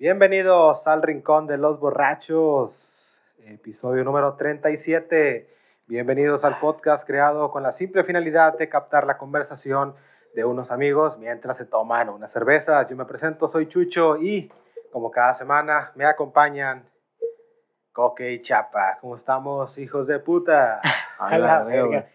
[0.00, 5.46] Bienvenidos al Rincón de los Borrachos, episodio número 37.
[5.86, 9.94] Bienvenidos al podcast creado con la simple finalidad de captar la conversación
[10.34, 12.86] de unos amigos mientras se toman una cerveza.
[12.86, 14.50] Yo me presento, soy Chucho y
[14.90, 16.88] como cada semana me acompañan
[17.92, 18.96] Coque y Chapa.
[19.02, 20.80] ¿Cómo estamos, hijos de puta?
[21.18, 22.08] A la verga.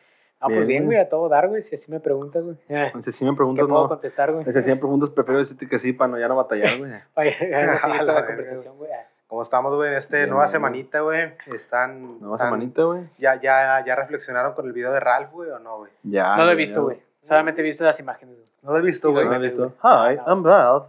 [0.46, 0.98] Ah, pues Bien, güey.
[0.98, 2.58] a todo dar, güey, si así me preguntas, güey.
[2.70, 3.90] Eh, Si sí me ¿Qué preguntas, puedo no.
[3.90, 4.46] contestar, güey?
[4.46, 6.92] Si sí me preguntas, prefiero decirte que sí para no ya no batallar, güey.
[7.16, 8.92] Oye, vamos a seguir A con la la verga, conversación, güey.
[8.92, 11.34] Ah, ¿Cómo estamos, güey, en esta Bien, nueva bien, semanita, güey?
[11.54, 12.20] Están...
[12.20, 13.02] Nueva están- semanita, güey.
[13.18, 15.92] ¿Ya, ya, ¿Ya reflexionaron con el video de Ralph, güey, o no, güey?
[16.04, 16.38] Ya.
[16.38, 17.02] No lo he visto, güey.
[17.24, 18.48] Solamente he visto las imágenes, güey.
[18.62, 19.26] No lo he visto, güey.
[19.26, 19.74] No lo he visto.
[19.84, 20.86] Hi, I'm Ralph.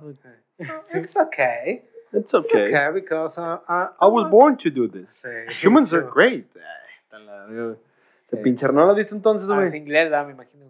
[0.92, 1.82] It's okay.
[2.12, 2.68] It's It's okay.
[2.74, 5.08] okay because uh, uh, I was born to do this.
[5.24, 5.28] Sí.
[5.62, 6.46] Humans are great.
[8.28, 9.66] Se pinche, ¿no lo has visto entonces, Ah, güey?
[9.66, 10.66] es inglés, va, me imagino.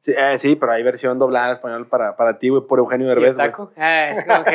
[0.00, 3.06] Sí, eh, sí, pero hay versión doblada en español para, para ti, güey, por Eugenio
[3.06, 3.46] ¿Y Derbez, güey.
[3.46, 3.72] taco?
[3.76, 4.50] Ah, es como que...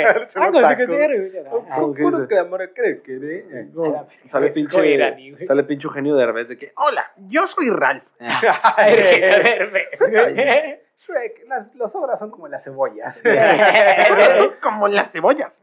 [0.78, 1.44] Que te güey.
[1.76, 2.30] ¿Cómo que Puro dice?
[2.30, 5.48] que amor cree que de- Como- A la verga, Sale pinche, iraní, güey.
[5.48, 8.06] sale pinche Eugenio Derbez de que, hola, yo soy Ralph.
[8.20, 8.94] Ay,
[11.00, 13.18] Shrek, las, las obras son como las cebollas.
[14.38, 15.60] Son como las cebollas.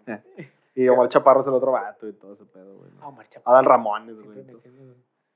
[0.75, 2.91] Y Omar Chaparro es el otro vato y todo ese pedo, güey.
[3.03, 3.55] Omar Chaparro.
[3.55, 4.39] Adal Ramones, güey.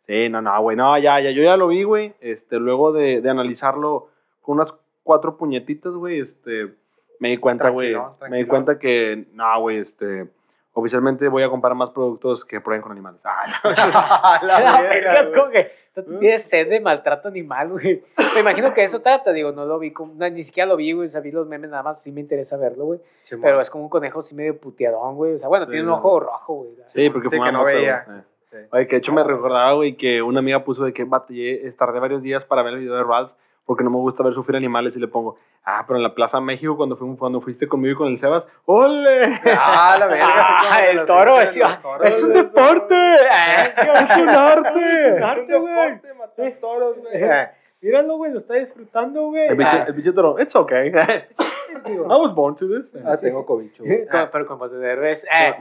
[0.07, 0.77] Sí, no, no, güey.
[0.77, 2.15] No, ya, ya, yo ya lo vi, güey.
[2.21, 4.09] Este, luego de, de analizarlo
[4.41, 6.75] con unas cuatro puñetitas, güey, este,
[7.19, 7.95] me di cuenta, güey.
[8.29, 10.29] Me di cuenta que, no, güey, este,
[10.73, 13.21] oficialmente voy a comprar más productos que prueben con animales.
[13.25, 18.03] Ah, la La verga, verga, es como que tú tienes sed de maltrato animal, güey.
[18.35, 20.93] Me imagino que eso trata, digo, no lo vi, como, no, ni siquiera lo vi,
[20.93, 23.01] güey, o sea, vi los memes nada más, sí me interesa verlo, güey.
[23.23, 23.43] Simón.
[23.43, 25.35] Pero es como un conejo así medio puteadón, güey.
[25.35, 26.71] O sea, bueno, Sí, tiene un ojo rojo, güey.
[26.93, 28.07] Sí, porque Sí, fue que no veía.
[28.09, 28.23] Eh.
[28.51, 28.57] Sí.
[28.73, 32.01] Oye, que de hecho me recordaba, güey, que una amiga puso de que batallé, tardé
[32.01, 33.31] varios días para ver el video de Ralph
[33.65, 36.41] porque no me gusta ver sufrir animales y le pongo, ah, pero en la Plaza
[36.41, 39.41] México cuando, fuimos, cuando fuiste conmigo y con el Sebas, ¡ole!
[39.57, 40.27] Ah, la verga.
[40.29, 42.95] Ah, así como el toro, los toros, es un deporte.
[43.31, 44.81] Ah, es ¡Es un arte!
[45.11, 45.75] Es un arte, güey.
[46.19, 47.13] matar toros, güey.
[47.15, 47.49] Eh,
[47.83, 49.47] Míralo, güey, lo está disfrutando, güey.
[49.47, 50.89] El bicho, Ah, el bicho toro, it's okay.
[50.89, 52.91] I was born to this.
[53.07, 55.25] Ah, tengo cobicho, como- pero como de derbez.
[55.25, 55.55] Eh,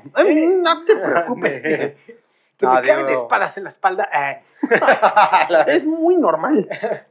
[0.64, 1.62] no te preocupes.
[2.59, 4.09] Que Ah, me digo- espadas en la espalda.
[4.14, 4.44] Eh,
[5.68, 6.68] es muy normal.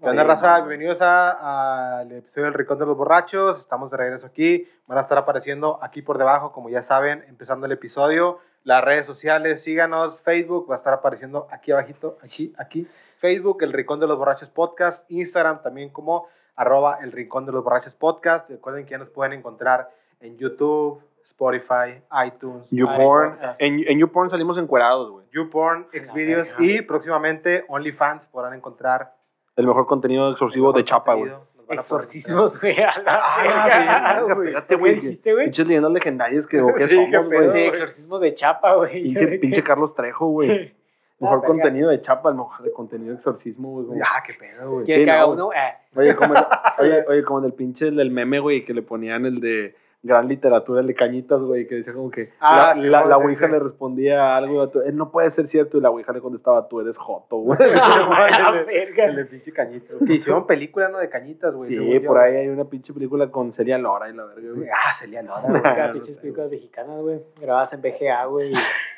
[0.00, 0.56] ¿Qué onda, raza?
[0.58, 3.58] Bienvenidos al episodio del Rincón de los Borrachos.
[3.58, 4.66] Estamos de regreso aquí.
[4.86, 8.38] Van a estar apareciendo aquí por debajo, como ya saben, empezando el episodio.
[8.64, 10.20] Las redes sociales, síganos.
[10.20, 12.88] Facebook va a estar apareciendo aquí abajito, aquí, aquí.
[13.18, 15.10] Facebook, El Rincón de los Borrachos Podcast.
[15.10, 16.26] Instagram también como
[16.56, 18.48] arroba El Rincón de los Borrachos Podcast.
[18.50, 19.90] Recuerden que ya nos pueden encontrar
[20.20, 23.38] en YouTube, Spotify, iTunes, YouPorn.
[23.42, 25.26] Ah, En, en YouPorn salimos encuerados, güey.
[25.32, 29.12] YouPorn, Xvideos y próximamente OnlyFans podrán encontrar
[29.56, 31.32] El mejor contenido exorcivo de Chapa, güey.
[31.68, 32.76] exorcismos, güey.
[32.80, 34.48] A la Ah, güey.
[34.48, 34.94] Espérate, ¿Qué güey.
[34.96, 35.44] dijiste, güey?
[35.46, 37.66] Pinches leyendas legendarias que, o qué Sí, somos, qué güey.
[37.66, 39.02] exorcismo de chapa, güey.
[39.02, 40.74] Pinche, pinche Carlos Trejo, güey.
[41.18, 44.00] Mejor contenido de Chapa, el mejor de contenido de exorcismo, güey.
[44.04, 44.84] Ah, qué pedo, güey.
[44.84, 45.32] ¿Quieres Sí, que haga no.
[45.32, 45.50] uno?
[45.54, 46.44] Eh, Oye, como el,
[46.78, 49.74] oye, oye, como del pinche del meme, güey, que le ponían el de
[50.06, 53.16] gran literatura, el de cañitas, güey, que decía como que Ah, la, sí, la, la
[53.18, 53.52] ouija sí.
[53.52, 56.68] le respondía algo, a tu- "Eh, no puede ser cierto, y la ouija le contestaba,
[56.68, 57.58] tú eres joto, güey.
[57.60, 59.04] el, verga.
[59.06, 59.96] el de pinche cañitas.
[60.06, 60.98] Que hicieron película, ¿no?
[60.98, 61.68] De cañitas, güey.
[61.70, 62.06] Sí, yo.
[62.06, 64.68] por ahí hay una pinche película con Celia Lora y la verga, güey.
[64.68, 65.92] Ah, Celia Lora, Ah, güey.
[65.94, 67.20] Pinches películas mexicanas, güey.
[67.40, 68.52] Grabadas en BGA, güey.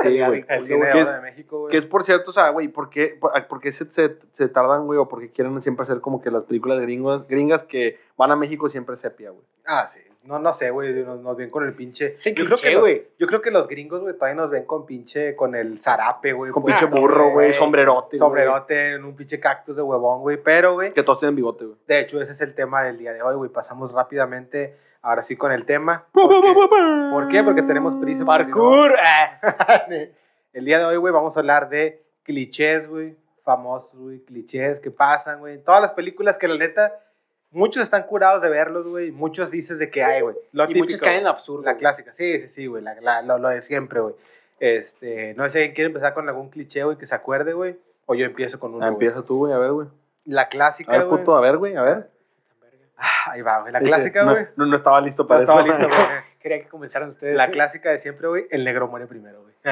[0.00, 0.44] Sí, güey.
[0.48, 1.72] El Lo cine de es- México, güey.
[1.72, 4.48] Que es por cierto, o sea, güey, ¿por qué, por, por qué se, se, se
[4.48, 4.96] tardan, güey?
[4.98, 8.68] O porque quieren siempre hacer como que las películas gringas, gringas que van a México
[8.68, 9.44] siempre sepia, güey.
[9.66, 9.98] Ah, sí.
[10.24, 10.92] No, no sé, güey.
[11.04, 12.16] Nos, nos ven con el pinche.
[12.16, 13.06] Ese yo, creo que los, güey.
[13.18, 15.34] yo creo que los gringos, güey, todavía nos ven con pinche.
[15.34, 16.50] Con el zarape, güey.
[16.52, 18.18] Con puesto, pinche burro, güey, sombrerote.
[18.18, 20.36] Sombrerote en un pinche cactus de huevón, güey.
[20.36, 20.92] Pero, güey.
[20.92, 21.78] Que todos tienen bigote, güey.
[21.86, 23.50] De hecho, ese es el tema del día de hoy, güey.
[23.50, 26.06] Pasamos rápidamente, ahora sí, con el tema.
[26.12, 27.42] Porque- ¿Por qué?
[27.42, 28.24] Porque tenemos prisa.
[28.24, 28.94] Parkour.
[29.90, 30.12] eh.
[30.52, 33.16] el día de hoy, güey, vamos a hablar de clichés, güey.
[33.44, 34.20] Famosos, güey.
[34.24, 35.62] Clichés que pasan, güey.
[35.62, 36.92] Todas las películas que la neta,
[37.50, 39.10] muchos están curados de verlos, güey.
[39.10, 40.36] Muchos dices de que hay, güey.
[40.52, 41.62] Lo Y típico, muchos caen en lo absurdo.
[41.64, 41.80] La güey.
[41.80, 42.82] clásica, sí, sí, sí, güey.
[42.82, 44.14] La, la- lo, lo de siempre, güey.
[44.60, 47.76] Este, no sé si alguien quiere empezar con algún cliché, güey, que se acuerde, güey.
[48.06, 48.84] O yo empiezo con uno.
[48.84, 49.88] Ah, empieza tú, güey, a ver, güey.
[50.24, 51.18] La A clásica, ver, güey.
[51.18, 52.10] puto, a ver, güey, a ver.
[52.96, 53.72] Ah, ahí va, güey.
[53.72, 54.46] La Dice, clásica, no, güey.
[54.56, 55.68] No, no estaba listo No para estaba eso.
[55.68, 56.08] listo, güey.
[56.40, 57.36] Quería que comenzaran ustedes.
[57.36, 57.54] La güey.
[57.54, 58.46] clásica de siempre, güey.
[58.50, 59.54] El negro muere primero, güey.
[59.62, 59.70] Sí,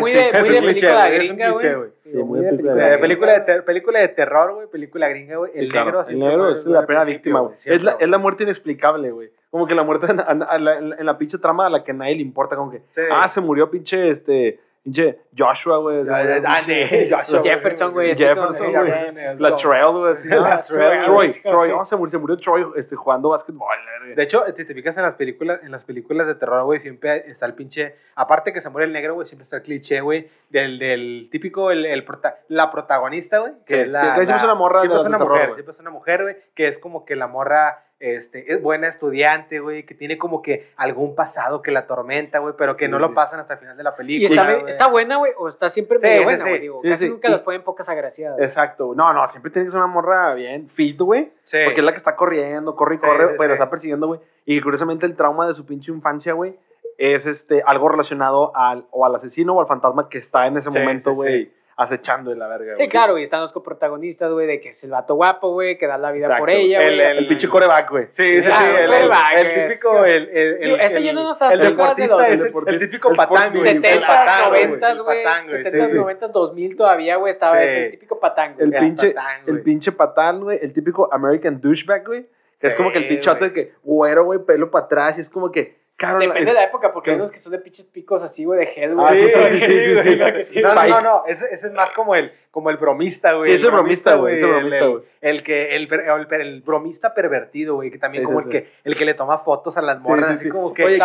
[0.00, 1.74] muy de, película gringa, güey.
[1.74, 1.90] güey.
[2.04, 4.66] Sí, muy de película de ter- película de terror, güey.
[4.68, 5.52] Película gringa, güey.
[5.54, 5.86] El Sí, claro.
[5.86, 6.00] negro.
[6.00, 7.54] El siempre negro muere es la primera víctima, güey.
[7.64, 9.30] Es la, es la muerte inexplicable, güey.
[9.50, 11.92] Como que la muerte en, en- en la, en la pinche trama a la que
[11.92, 13.00] a nadie le importa, como que, Sí.
[13.12, 14.58] ah, se murió pinche, este,
[14.92, 16.04] Pinche Joshua, güey.
[16.04, 18.14] Ya, pinche- Joshua, Jefferson, güey.
[18.14, 18.90] Jefferson, güey.
[19.38, 20.14] La Trail, güey.
[20.24, 20.40] ¿no?
[20.40, 21.70] La Troy, Trail, Troy.
[21.72, 23.68] Oh, se murió, Troy este, jugando básquetbol.
[24.14, 27.24] De hecho, te, te fijas en las películas, en las películas de terror, güey, siempre
[27.30, 30.28] está el pinche, aparte que se muere el negro, güey, siempre está el cliché, güey,
[30.48, 34.36] del, del típico, el, el prota- la protagonista, güey, que Sí, es la, sí, siempre
[34.36, 35.54] es una morra siempre es una mujer, güey.
[35.56, 39.58] siempre es una mujer, güey, que es como que la morra, este, es buena estudiante,
[39.60, 42.98] güey, que tiene como que algún pasado que la atormenta, güey, pero que Sí, no
[42.98, 43.02] sí.
[43.02, 44.70] lo pasan hasta el final de la Y película, está, güey.
[44.72, 46.48] está buena, güey, o está siempre Sí, medio sí, buena, sí.
[46.48, 46.60] güey.
[46.60, 47.10] Digo, casi sí.
[47.10, 48.38] nunca Y- las ponen pocas agraciadas.
[48.40, 48.92] Exacto.
[48.94, 51.32] No, no, siempre tiene que ser una morra bien fit, güey.
[51.42, 51.58] Sí.
[51.64, 53.52] Porque es la que está corriendo, corre y Sí, corre, sí, pero sí.
[53.54, 54.20] está persiguiendo, güey.
[54.44, 56.56] Y curiosamente el trauma de su pinche infancia, güey,
[56.98, 60.70] es este, algo relacionado al, o al asesino o al fantasma que está en ese
[60.70, 61.52] Sí, momento, sí, güey, sí.
[61.78, 62.88] Acechando de la verga, Sí, güey.
[62.88, 65.96] claro, y están los coprotagonistas, güey, de que es el vato guapo, güey, que da
[65.96, 66.42] la vida Exacto.
[66.42, 67.06] por ella, El- güey.
[67.12, 68.04] el- El pinche coreback, güey.
[68.10, 71.12] Sí, sí, sí, Claro, el, el- el es típico, el, el, el- ese el- ya
[71.12, 73.62] no nos el deportista los- es el el, típico el patán, güey.
[73.62, 75.24] 70, El patán, güey, 90, el güey.
[75.24, 75.96] patán, güey, 70, sí, sí.
[75.98, 77.64] 90, 2000 todavía, güey, estaba Sí.
[77.64, 78.66] ese típico patán, güey.
[78.66, 79.62] El El pinche, patán, el güey.
[79.62, 82.26] pinche patán, güey, el típico American douchebag, güey.
[82.60, 85.20] Que es Sí, como que el pinchato de que güero, güey, pelo para atrás, y
[85.20, 87.84] es como que, claro, Depende de la época, porque hay unos que son de pinches
[87.84, 89.28] picos así, güey, de gel, Ah, güey.
[89.28, 90.60] sí, sí, sí, sí, sí, güey, sí.
[90.60, 93.50] No, no, no, no, ese, ese es más como el, como el bromista, güey.
[93.50, 95.02] Sí, es el bromista, güey, es el el- bromista, el- güey.
[95.20, 98.58] El, que, el, per- el, bromista pervertido, güey, que también Sí, como sí, el, sí.
[98.64, 100.50] que, el que le toma fotos a las morras, Sí, sí, así sí.
[100.50, 100.84] como que...
[100.84, 100.98] Oye,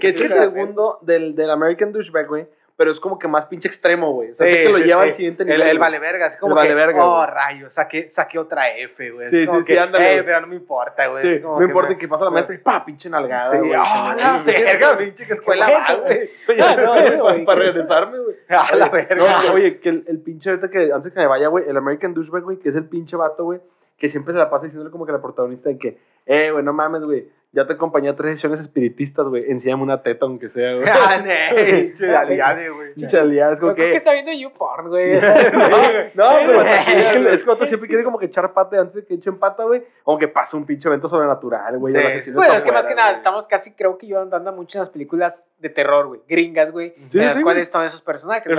[0.00, 2.46] que es, el, segundo del, del American douchebag, güey.
[2.80, 4.30] Pero es como que más pinche extremo, güey.
[4.30, 5.08] O sea, Sí, sé que lo sí, lleva sí.
[5.08, 5.68] al siguiente El, nivel.
[5.68, 9.10] el vale verga, así como El que, vale verga, oh, rayos, saqué, saqué otra F,
[9.10, 9.26] güey.
[9.26, 10.24] Sí, sí, que, sí, ándale, "Eh, güey".
[10.24, 11.40] pero no me importa, güey.
[11.40, 13.70] No importa me- que pasa la maestra y pa, pinche nalgada, güey.
[13.72, 16.30] oh, la verga, pinche que escuela va, güey.
[16.56, 18.36] Para, güey, para ¿qué regresarme, güey.
[18.48, 19.52] A la Oye, verga.
[19.52, 22.58] oye, que el, pinche ahorita que antes que me vaya, güey, el American douchebag, güey,
[22.58, 23.60] que es el pinche vato, güey,
[23.98, 26.72] que siempre se la pasa diciéndole como que la protagonista de que, eh, güey, no
[26.72, 30.74] mames, güey, ya te acompañé a tres sesiones espiritistas, güey, enséñame una teta aunque sea,
[30.74, 30.86] güey.
[31.00, 32.94] Ah, aliade, güey.
[32.94, 33.96] Pinche aliada, es como que que...
[33.96, 35.18] está viendo YouPorn, güey.
[36.14, 39.38] No, pero es que, el siempre quiere como que echar pata antes de que echen
[39.38, 39.82] pata, güey.
[40.06, 41.94] Aunque pase un pinche evento sobrenatural, güey.
[42.20, 42.30] Sí.
[42.30, 44.90] Bueno, es que más que nada, estamos casi, creo que yo andando mucho en las
[44.90, 48.50] películas de terror, güey, gringas, güey, Sí, en las sí, cuales están esos personajes,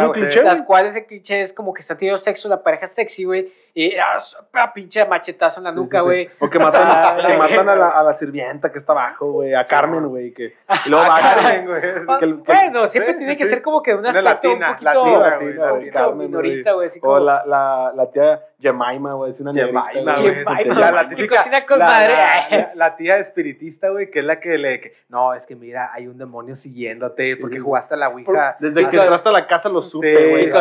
[0.44, 3.96] Las cuales el cliché es como que está teniendo sexo la pareja sexy, güey, y
[3.96, 6.06] ah, pinche machetazo en la nuca, sí, sí.
[6.06, 6.30] güey.
[6.40, 9.54] O que matan, sea, que matan a, la, a la sirvienta que está abajo, güey.
[9.56, 10.34] A Carmen, güey.
[10.34, 10.54] Que,
[10.86, 11.20] y luego Ah.
[11.22, 11.82] Carmen, güey.
[12.08, 13.50] Ah, bueno, siempre sí, tiene que sí.
[13.50, 17.00] ser como que un Una aspecto latina, un poquito, latina, latina, Carmen, minorista, güey, así
[17.00, 17.20] O como...
[17.20, 19.32] la, la, la tía Jemima, güey.
[19.32, 20.66] Es una Jemima, negrita, güey.
[20.66, 22.14] La, la que típica, cocina con la, madre.
[22.14, 24.82] la- la- la tía espiritista, güey, que es la que le...
[24.82, 27.62] que, no, es que mira, hay un demonio siguiéndote porque Sí.
[27.62, 28.58] jugaste a la ouija.
[28.60, 30.52] Desde que hace- entraste a la casa lo supe, güey.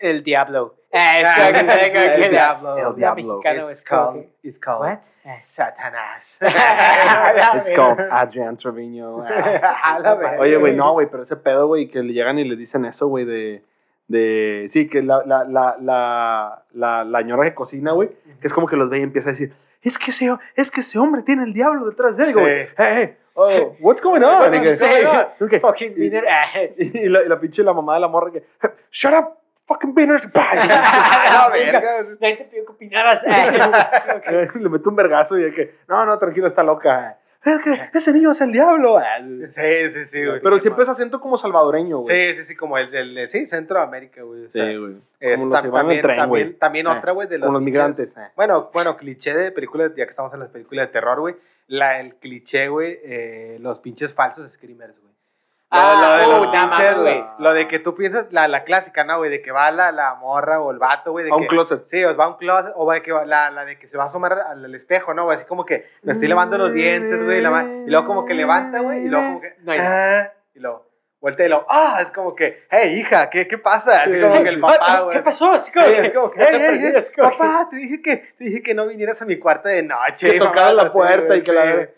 [0.00, 0.74] el diablo.
[0.94, 2.76] Ah, es Ah, como que se ve como el diablo.
[2.90, 3.40] El diablo.
[3.42, 4.98] güey, It's called, que- it's called What?
[5.26, 5.38] Ah.
[5.40, 6.38] Satanás.
[7.56, 9.22] It's called Adrian Trevino.
[9.24, 10.40] A la verga.
[10.40, 13.06] Oye, güey, no, güey, pero ese pedo, güey, que le llegan y le dicen eso,
[13.08, 13.62] güey, de,
[14.06, 14.66] de...
[14.68, 18.10] Sí, que la, la, la, la, la, la señora que cocina, güey,
[18.40, 20.80] que es como que los ve y empieza a decir, es que ese, es que
[20.80, 22.28] ese hombre tiene el diablo detrás de él.
[22.30, 22.44] Y digo, Sí.
[22.52, 24.52] güey, hey, hey, oh, what's going on?
[24.52, 25.26] What's Y going on?
[25.40, 26.24] y que- Fucking winner.
[26.28, 26.60] Ah.
[26.76, 28.42] y, la, y la pinche la mamá de la morra que,
[28.90, 30.26] shut up, fucking beaners.
[30.34, 32.02] La verga.
[32.20, 33.22] Nadie te pidió que opinaras.
[34.54, 37.18] Le mete un vergazo y que, no, no, tranquilo, está loca.
[37.44, 38.98] Es que ese niño es el diablo.
[39.50, 40.40] Sí, sí, sí, güey.
[40.40, 42.32] Pero siempre es acento como salvadoreño, güey.
[42.32, 44.46] Sí, sí, sí, como el del sí, Centroamérica, güey.
[44.46, 44.94] o sea, Sí, güey.
[45.50, 46.52] también, tren, también, güey.
[46.54, 48.16] también Eh, otra, güey, de los, Como los migrantes.
[48.16, 48.28] eh.
[48.34, 51.36] Bueno, bueno, cliché de películas, ya que estamos en las películas de terror, güey.
[51.66, 55.12] La, el cliché, güey, eh, los pinches falsos screamers, güey.
[55.74, 57.24] Lo- Ah, lo de los uh, nada pinches, güey.
[57.38, 59.30] Lo de que tú piensas, la, la clásica, ¿no, güey?
[59.30, 61.24] De que va la, la morra o el vato, güey.
[61.24, 61.84] de A un que- closet.
[61.88, 63.88] Sí, o va a un closet, o va de que va- la, la de que
[63.88, 65.24] se va a asomar al, al espejo, ¿no?
[65.24, 65.36] güey?
[65.36, 68.80] Así como que me estoy lavando los dientes, güey, la y luego como que levanta,
[68.80, 70.86] güey, y luego como que, No hay ah, y luego
[71.20, 74.02] vuelta y luego, ah, es como que, hey, hija, ¿qué, qué pasa?
[74.02, 75.16] Así Sí, como que el papá, güey.
[75.16, 75.52] ¿Qué pasó?
[75.52, 78.16] Así Sí, como es como que, hey, hey, hey, como que- papá, te dije que,
[78.36, 80.32] te dije que no vinieras a mi cuarto de noche.
[80.32, 81.88] Que mamadas la puerta y que la-.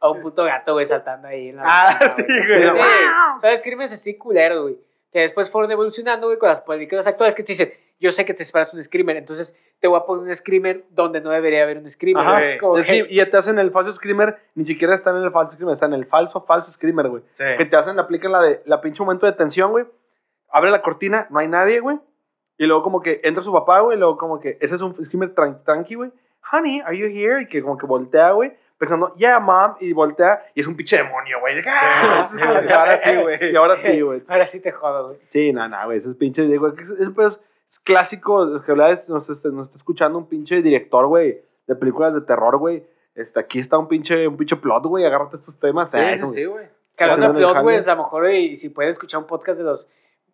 [0.00, 1.48] A un puto gato, güey, saltando ahí.
[1.48, 2.70] En la Ah, ventana, sí, güey.
[2.70, 2.82] güey.
[2.82, 3.04] Sí,
[3.40, 3.62] ¿Sabes?
[3.62, 4.78] Crímenes así culeros, güey.
[5.12, 8.34] Que después fueron evolucionando, güey, con las películas actuales que te dicen, yo sé que
[8.34, 11.78] te esperas un screamer, entonces te voy a poner un screamer donde no debería haber
[11.78, 12.22] un screamer.
[12.26, 15.16] Ajá, Es como decir, y ya te hacen el falso screamer, ni siquiera está en
[15.22, 17.22] el falso screamer, está en el falso, falso screamer, güey.
[17.32, 17.44] Sí.
[17.56, 19.86] Que te hacen, aplican la de la pinche momento de tensión, güey.
[20.50, 21.98] Abre la cortina, no hay nadie, güey.
[22.58, 24.92] Y luego como que entra su papá, güey, y luego como que ese es un
[25.02, 26.10] screamer tran- tranqui, güey.
[26.52, 27.42] Honey, are you here?
[27.42, 30.96] Y que como que voltea, güey, pensando, yeah, mom, y voltea, y es un pinche
[30.98, 31.62] demonio, güey.
[31.62, 32.40] Sí, sí,
[32.72, 33.52] ahora sí, güey.
[33.52, 34.22] Y ahora sí, güey.
[34.28, 35.18] Ahora sí te jodo, güey.
[35.28, 37.40] Sí, no, no, güey, esos pinches, digo, es, es, pues,
[37.70, 41.76] es clásico, que habla de- nos, está- nos está escuchando un pinche director, güey, de
[41.76, 42.84] películas de terror, güey.
[43.14, 45.90] Este, aquí está un pinche, un pinche plot, güey, agárrate estos temas.
[45.90, 46.66] Sí, eh, sí, sí, güey.
[46.96, 47.90] Que hablando de plot, güey, jale.
[47.90, 49.88] a lo mejor, y si puedes escuchar un podcast de los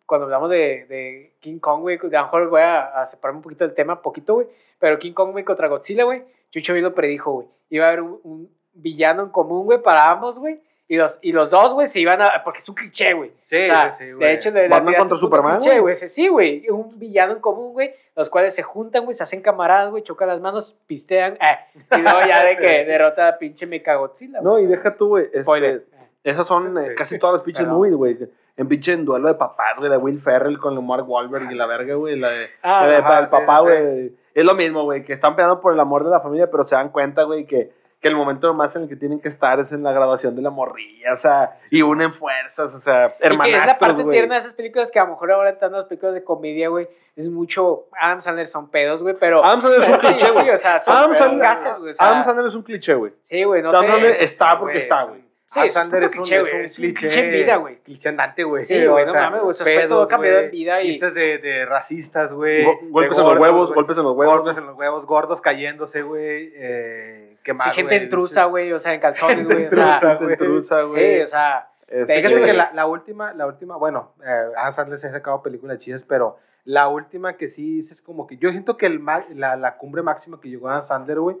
[0.05, 3.43] cuando hablamos de, de King Kong, güey, a lo mejor voy a, a separarme un
[3.43, 4.47] poquito del tema, poquito, güey,
[4.77, 7.47] pero King Kong, güey, contra Godzilla, güey, Chucho lo predijo, güey.
[7.75, 10.59] Iba a haber un, un villano en común, güey, para ambos, güey.
[10.87, 12.43] Y los, y los dos, güey, se iban a...
[12.43, 13.31] Porque es un cliché, güey.
[13.45, 14.27] Sí, O sea, sí, sí, güey.
[14.27, 15.95] de hecho, le, le Batman contra Superman, cliché, güey.
[15.95, 16.69] Sí, güey.
[16.69, 17.93] Un villano en común, güey.
[18.15, 21.33] Los cuales se juntan, güey, se hacen camaradas, güey, chocan las manos, pistean.
[21.35, 21.57] eh,
[21.97, 24.41] y luego ya de que derrota a pinche Mechagodzilla.
[24.41, 25.29] No, y deja tú, güey.
[25.33, 25.81] este.
[26.23, 26.95] Esas son eh, Sí.
[26.95, 28.17] casi todas las pinches Pero- movies, güey.
[28.55, 31.55] En pinche en duelo de papás, güey, de Will Ferrell con el Mark Wahlberg y
[31.55, 32.19] la verga, güey.
[32.19, 33.63] La de, Ah, la de ajá, el papá, sí.
[33.63, 34.11] güey.
[34.33, 36.75] Es lo mismo, güey, que están peleando por el amor de la familia, pero se
[36.75, 37.71] dan cuenta, güey, que,
[38.01, 40.41] que el momento más en el que tienen que estar es en la graduación de
[40.41, 44.03] la morrilla, o sea, y unen fuerzas, o sea, Y que es la hermanastros, parte
[44.03, 44.15] güey.
[44.17, 46.87] tierna de esas películas que a lo mejor ahora están las películas de comedia, güey.
[47.15, 47.85] Es mucho.
[48.01, 49.45] Adam Sandler son pedos, güey, pero.
[49.45, 50.49] Adam Sandler es un Sí, cliché, sí, güey.
[50.49, 51.91] o sea, son Adam Sandler- gases, güey.
[51.91, 53.13] O sea, Adam Sandler es un cliché, güey.
[53.29, 53.87] Sí, güey, no Adam sé.
[53.91, 55.23] Sandler sí, está sí, porque está, güey.
[55.53, 56.63] Sí, Adam es un cliché, güey.
[56.63, 57.75] Es un cliché, cliché en vida, güey.
[57.77, 58.63] Cliché andante, güey.
[58.63, 60.87] Sí, güey, no o sea, mames, güey, su aspecto pedos, ha cambiado en vida y-
[60.91, 62.63] Chistes de, de racistas, güey.
[62.65, 63.75] Go- golpes en los huevos, güey.
[63.75, 64.35] golpes en los huevos.
[64.37, 66.51] Golpes en los huevos, gordos cayéndose, güey.
[66.55, 68.03] Eh, ¿Qué Sí, más, gente güey?
[68.05, 69.65] intrusa, güey, o sea, en calzones, Gente güey.
[69.67, 71.15] O sea, intrusa, Gente güey.
[71.17, 74.97] sí, o sea, Este, Fíjate que la, la última, la última, bueno, eh, Adam Sandler
[74.97, 78.77] se ha sacado películas chidas, pero la última que sí es como que yo siento
[78.77, 79.03] que el,
[79.35, 81.37] la, la cumbre máxima que llegó Adam Sandler, güey,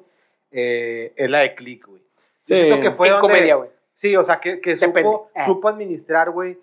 [0.51, 2.01] eh, es la de Click, güey.
[2.43, 2.55] Sí.
[2.55, 3.69] siento que fue en donde, comedia, güey.
[3.95, 5.01] Sí, o sea, que, que Depende.
[5.03, 6.57] supo, supo administrar, güey,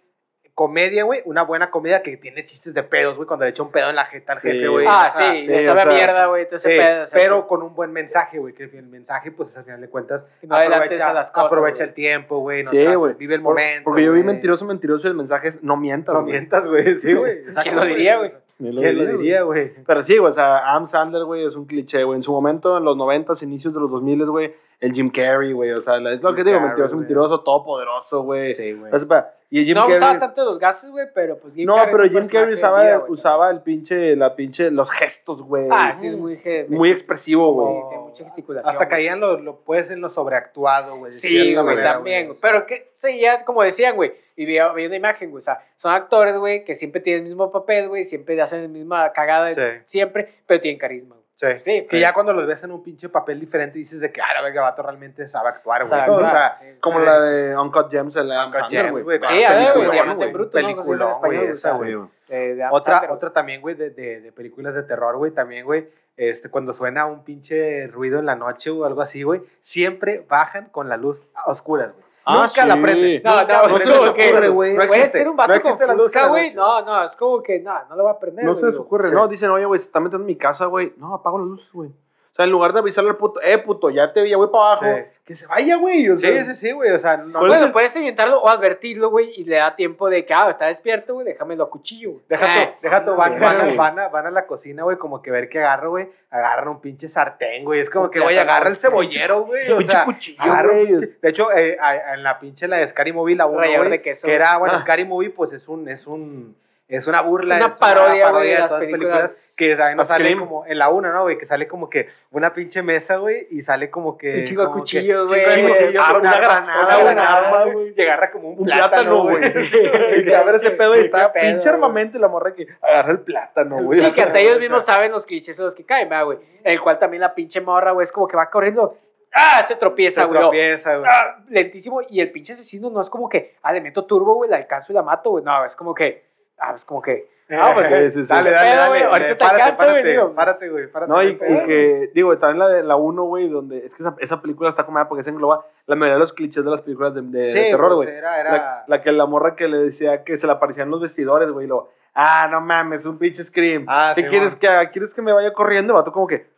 [0.55, 3.71] comedia, güey, una buena comedia que tiene chistes de pedos, güey, cuando le echa un
[3.71, 4.49] pedo en la jeta al Sí.
[4.51, 4.85] jefe, güey.
[4.87, 7.03] Ah, o sea, sí, sí, le sabe sea, mierda, güey, todo ese Sí, pedo.
[7.05, 7.47] o sea, pero sí.
[7.49, 10.57] con un buen mensaje, güey, que el mensaje, pues, al final de cuentas, Que no
[10.57, 13.15] adelantes a las cosas, aprovecha el tiempo, güey, no Sí, güey.
[13.15, 16.15] vive el Por- momento, Porque yo vi mentiroso, mentiroso y el mensaje es no mientas,
[16.15, 17.39] No mientas, güey, sí, güey.
[17.63, 18.33] ¿Quién lo diría, güey?
[18.59, 19.73] ¿Quién lo diría, güey?
[19.87, 22.17] Pero sí, güey, o sea, Adam Sandler, güey, es un cliché, güey.
[22.19, 25.71] En su momento, en los 90s, inicios de los 2000, güey, el Jim Carrey, güey,
[25.73, 27.01] o sea, la- es lo Jim que digo, Carrey, mentiroso, güey.
[27.01, 28.55] mentiroso, todopoderoso, güey.
[28.55, 28.93] Sí, güey.
[28.93, 29.97] O sea, Y el Jim no Carrey...
[29.97, 33.51] usaba tanto los gases, güey, pero pues Jim no, Carrey pero Jim Carrey usaba, vida,
[33.51, 35.67] el pinche, la pinche, los gestos, güey.
[35.71, 36.37] Ah, sí, es muy...
[36.37, 37.67] ge- Muy expresivo, güey.
[37.83, 38.71] Sí, tiene mucha gesticulación.
[38.73, 41.11] Hasta caían lo, lo puedes en lo sobreactuado, güey.
[41.13, 42.33] Sí, güey, también.
[42.41, 45.41] Pero que seguía, como decían, güey, y veía, veía una imagen, güey.
[45.41, 48.69] O sea, son actores, güey, que siempre tienen el mismo papel, güey, siempre hacen la
[48.69, 49.61] misma cagada, Sí.
[49.85, 51.20] siempre, pero tienen carisma, güey.
[51.41, 51.47] Sí.
[51.61, 54.35] Sí, que ya cuando los ves en un pinche papel diferente dices de que, ah,
[54.35, 55.99] la verga, vato realmente sabe actuar, güey.
[55.99, 56.67] Sabe O sea, sí.
[56.81, 59.05] Como la de Uncut Gems, el Uncut Gems, güey.
[59.05, 59.21] güey.
[59.27, 60.27] Sí, a ver, güey, Diamante.
[60.27, 60.67] Bruto, ¿no?
[60.67, 61.95] Peliculón, español, güey, esa, güey.
[61.95, 66.51] Adam Otra, otra también, güey, de, de, de películas de terror, güey, también, güey, este,
[66.51, 70.91] cuando suena un pinche ruido en la noche o algo así, güey, siempre bajan con
[70.91, 72.10] la luz a oscuras, güey.
[72.25, 72.81] Ah, Nunca la sí.
[72.83, 73.23] prenden.
[73.25, 74.75] No, nunca no, la es como no que- ocurre, güey.
[74.75, 76.55] No Puede existe, ser un vato no con la fusca, la güey.
[76.55, 78.79] No, no, es como que, no, no lo va a prender, No güey, se les
[78.81, 79.15] ocurre, Sí.
[79.15, 80.93] no, dicen, oye, güey, se está metiendo en mi casa, güey.
[80.99, 81.91] No, apago las luces, güey.
[82.33, 84.47] O sea, en lugar de avisarle al puto, eh, puto, ya te vi, ya voy
[84.53, 85.03] para abajo, Sí.
[85.25, 86.09] que se vaya, güey.
[86.11, 89.11] O Sí, sea, sí, sí, güey, o sea, no, Bueno, eso- puedes inventarlo o advertirlo,
[89.11, 92.23] güey, y le da tiempo de que, ah, está despierto, güey, déjamelo a cuchillo, güey.
[92.29, 93.77] Deja Eh, tú, deja tú, van, sí, van, a- güey.
[93.77, 96.09] van, a, van a la cocina, güey, como que ver qué agarro, güey.
[96.31, 97.81] Agarran un pinche sartén, güey.
[97.81, 98.81] Es como que, güey, agarra el güey.
[98.81, 99.73] cebollero, güey.
[99.73, 100.97] O pinche sea, cuchillo, agarra güey.
[100.97, 103.87] De hecho, eh, a- a- en la pinche, la de Scary Movie, la 1, Rallador
[103.89, 104.61] güey, de queso, que era, güey.
[104.61, 104.81] bueno, Ah.
[104.83, 106.55] Scary Movie, pues es un, es un,
[106.97, 107.57] es una burla.
[107.57, 109.55] Una parodia, güey, de las todas películas.
[109.57, 111.39] Que ahí nos sale como, en la 1, ¿no, güey?
[111.39, 114.39] Que sale como que una pinche mesa, güey, y sale como que...
[114.39, 115.69] Un chingo de que- cuchillos, de güey.
[115.69, 117.95] cuchillos, Ah, un una granada, una una granada, arma, güey.
[117.97, 119.43] Y agarra como un, plátano, güey.
[120.19, 122.53] Y que a ver ese pedo y ¿Qué está pedo, pinche armamento y la morra
[122.55, 124.01] que agarra el plátano, güey.
[124.05, 126.39] Sí, que hasta ellos mismos saben los clichés en los que caen, ¿verdad, güey.
[126.65, 128.97] El cual también la pinche morra, güey, es como que va corriendo,
[129.35, 129.63] ¡ah!
[129.63, 130.39] Se tropieza, Se güey.
[130.39, 131.09] o, tropieza, güey.
[131.11, 132.01] "Ah", lentísimo.
[132.09, 134.93] Y el pinche asesino no es como que, ah, le meto turbo, güey, la alcanzo
[134.93, 135.45] y la mato, güey.
[135.45, 136.30] No, es como que,
[136.61, 138.29] ah, es como que, ah, pues Sí, sí, sí.
[138.33, 139.05] Dale, dale, pedo, dale.
[139.05, 140.35] ahorita te alcanzo, güey, párate, digo, pues.
[140.37, 141.13] párate, güey, párate.
[141.13, 144.41] No, y, que, digo, también la de la 1, güey, donde es que esa, esa
[144.43, 147.23] película está comida porque se engloba la mayoría de los clichés de las películas de,
[147.23, 148.19] de- de Sí, terror, pues, güey.
[148.19, 148.53] Era, era...
[148.53, 151.67] La, la que la morra que le decía que se le aparecían los vestidores, güey,
[151.67, 153.85] y lo, ah, no mames, un pinche scream.
[153.89, 154.61] Ah, ¿Qué sí, quieres mon.
[154.61, 154.91] que haga?
[154.91, 155.93] ¿Quieres que me vaya corriendo?
[155.93, 156.51] El vato como que, pues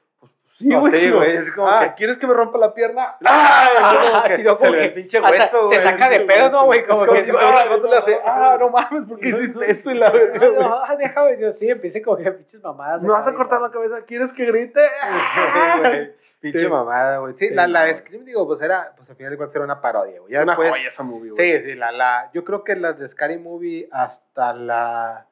[0.63, 0.93] sí, No, güey.
[0.93, 3.17] sí, güey, es como ah, que- ¿quieres que me rompa la pierna?
[3.25, 3.69] Ah,
[4.15, 5.81] Ah, que sí, no, se como que pinche hueso, se güey.
[5.81, 6.85] saca de pedo, ¿no, güey?
[6.87, 9.71] Como como que, que, ah, el vato le hace, ah, no mames, ¿por qué hiciste
[9.71, 9.91] eso?
[9.91, 10.69] Y la verga, No, güey.
[10.69, 13.03] no, ah, déjame, Dios, sí, empiece a coger pinches mamadas.
[13.03, 14.03] ¿Me vas a cortar la cabeza?
[14.07, 14.81] ¿Quieres que grite?
[15.81, 17.35] Güey, Pinche mamada, güey.
[17.37, 17.87] Sí, la, la no.
[17.87, 20.35] de Scream, digo, pues era, pues al final de cuentas era una parodia, güey.
[20.35, 21.61] Una después, joya esa movie, güey.
[21.61, 25.27] Sí, sí, la, la, yo creo que las de Scary Movie hasta la,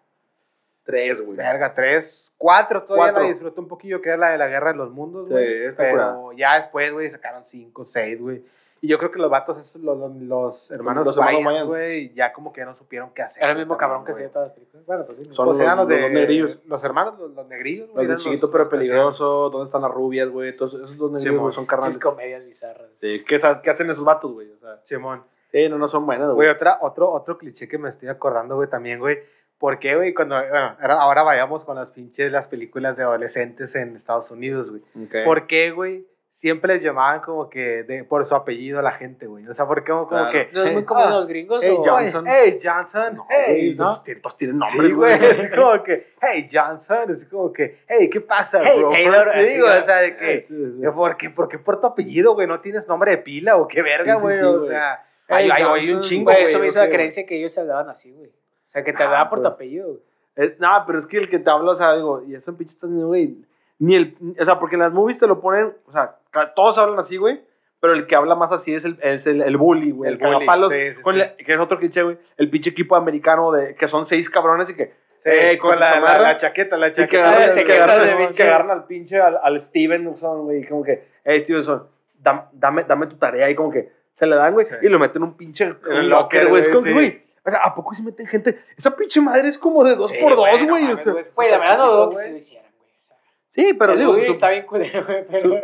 [0.90, 1.36] Tres, güey.
[1.36, 3.22] verga, tres, cuatro, todavía Cuatro.
[3.22, 5.64] la disfruté un poquillo, que era la de la Guerra de los Mundos, Sí, güey.
[5.66, 6.18] está pero curada.
[6.36, 8.42] ya después, güey, sacaron cinco, seis, güey.
[8.82, 12.14] Y yo creo que los vatos, esos, los, los, los hermanos Los hermanos Wayans, güey,
[12.14, 13.42] ya como que ya no supieron qué hacer.
[13.42, 14.86] Era el mismo también, cabrón que hacía todas las películas.
[14.86, 15.24] Bueno, pues sí.
[15.34, 16.58] Son Pues eran los- los, de, los negrillos.
[16.66, 18.06] Los hermanos, los, los negrillos, Los güey.
[18.06, 20.56] de eran chiquito los- pero los peligroso, ¿dónde están las rubias, güey?
[20.56, 21.52] Todos esos dos negrillos Simón.
[21.52, 21.98] son Esas carnales.
[21.98, 22.88] comedias bizarras.
[23.02, 24.50] Sí, ¿qué, sabes- ¿Qué hacen esos vatos, güey?
[24.50, 25.24] O sea, Simón.
[25.52, 26.48] sí, no, no son buenas, Güey, güey.
[26.48, 29.18] otra, otro, otro cliché que me estoy acordando, güey, también, güey.
[29.60, 30.12] ¿Por qué, güey?
[30.14, 34.82] Cuando, bueno, ahora, vayamos con las pinches, las películas de adolescentes en Estados Unidos, güey.
[35.06, 35.14] Ok.
[35.24, 36.04] ¿Por qué, güey?
[36.32, 39.46] Siempre les llamaban como que de, por su apellido a la gente, güey.
[39.46, 40.32] O sea, ¿por qué como, como Claro.
[40.32, 40.48] que...
[40.54, 41.60] ¿No es muy en ah, los gringos?
[41.62, 42.24] hey, o- Johnson.
[42.26, 43.16] Hey, Johnson.
[43.16, 43.84] No, hey, ¿no?
[43.84, 45.12] todos tienen- todos tienen nombres, Sí, güey.
[45.12, 47.10] Es como que, hey, Johnson.
[47.10, 48.90] Es como que, hey, ¿qué pasa, Hey, bro?
[48.90, 49.68] Taylor, ¿Qué así, digo?
[49.68, 49.74] ¿no?
[49.78, 50.40] O sea, de que...
[50.40, 50.86] Sí, sí.
[50.94, 52.46] ¿Por qué, ¿Por qué por tu apellido, güey?
[52.46, 54.38] ¿No tienes nombre de pila o qué verga, Sí, sí, güey?
[54.38, 56.88] sí, o sea, Hey, hay, hay- hay un chingo, Güey, eso me ¿o hizo la
[56.88, 58.30] creencia que ellos se hablaban así, güey.
[58.70, 59.54] O sea, que te Nah, hablaban por tu pues.
[59.54, 60.00] apellido, güey.
[60.36, 62.56] Eh, no, pero es que el que te habla, o sea, digo, y eso en
[62.56, 63.36] pinche güey,
[63.78, 66.16] ni el, o sea, porque en las movies te lo ponen, o sea,
[66.54, 67.40] todos hablan así, güey,
[67.80, 70.20] pero el que habla más así es el, es el, el bully, güey, el, El
[70.20, 71.22] bully, cagapalos, sí, sí, con sí.
[71.44, 74.74] que es otro cliché, güey, el pinche equipo americano de, que son seis cabrones y
[74.76, 77.22] que, Sí, Eh, con con la, la, la chaqueta, la y que chaqueta.
[77.28, 80.66] agarran, la que chaqueta agarran- de que agarran al pinche, al, al Stevenson, güey, y
[80.66, 81.86] como que, hey, Stevenson,
[82.22, 84.74] dam- dame, dame tu tarea, y como que se le dan, güey, Sí.
[84.80, 87.60] y lo meten en un pinche el locker, locker, güey, es como güey, o sea,
[87.64, 88.60] ¿a poco se meten gente?
[88.76, 91.12] Esa pinche madre es como de dos Sí, por dos, güey, no güey, o sea,
[91.34, 91.50] güey.
[91.50, 92.90] La verdad no dudo que sí lo hicieran, güey.
[92.98, 93.16] O sea,
[93.50, 95.54] Sí, pero el digo, bullying su- está bien culero, güey, pero...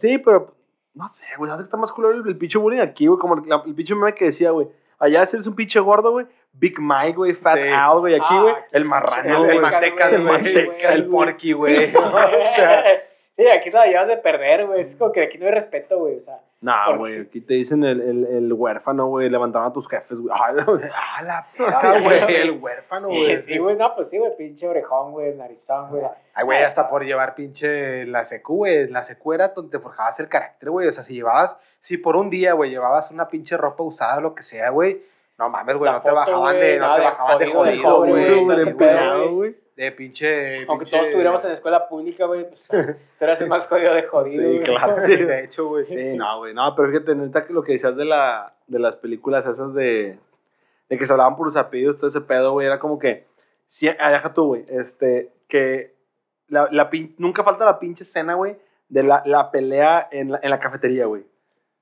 [0.00, 0.54] sí, pero
[0.94, 3.36] no sé, güey, hace que está más culero el, el pinche bullying aquí, güey, como
[3.36, 4.68] la- el pinche meme que decía, güey.
[4.98, 7.68] Allá si eres un pinche gordo, güey, Big Mike, güey, Fat Sí.
[7.68, 9.58] Al, güey, aquí, Ah, güey, aquí, el El, marrano, el güey.
[9.60, 10.56] mantecas, el güey.
[10.56, 10.66] El
[11.02, 11.08] güey.
[11.10, 11.94] porky, güey.
[11.94, 12.82] O sea,
[13.36, 14.80] Sí, aquí no la llevas de perder, güey.
[14.80, 16.16] Es como que aquí no hay respeto, güey.
[16.16, 19.72] O sea, No, ¿Por güey, aquí te dicen el, el, el huérfano, güey, levantaron a
[19.74, 20.34] tus jefes, güey.
[20.34, 20.52] Ah,
[21.22, 22.34] la perra, güey.
[22.34, 23.38] El huérfano, güey.
[23.38, 26.02] sí, güey, no, pues sí, güey, pinche orejón, güey, narizón, güey.
[26.32, 28.88] Ay, güey, hasta por llevar pinche la secu, güey.
[28.88, 30.88] La secu era donde te forjabas el carácter, güey.
[30.88, 34.20] O sea, si llevabas, si por un día, güey, llevabas una pinche ropa usada o
[34.22, 35.02] lo que sea, güey.
[35.38, 37.98] No mames, güey, La no te bajaban güey, de, no nada te bajaban de jodido,
[39.34, 39.65] güey.
[39.76, 40.64] De pinche.
[40.66, 42.66] Aunque pinche- todos estuviéramos en escuela pública, güey, pues,
[43.18, 44.96] tú eras el más jodido de jodido, Sí, claro.
[45.02, 45.84] Sí, de hecho, güey.
[45.86, 48.96] Sí, no, güey, no, pero fíjate, neta, que lo que decías de, la, de las
[48.96, 50.18] películas esas de,
[50.88, 53.26] de que se hablaban por los apellidos, todo ese pedo, güey, era como que,
[53.68, 55.94] sí, ah, deja tú, güey, este, que
[56.48, 58.56] la, la pin- nunca falta la pinche escena, güey,
[58.88, 61.24] de la, la pelea en la, en la cafetería, güey.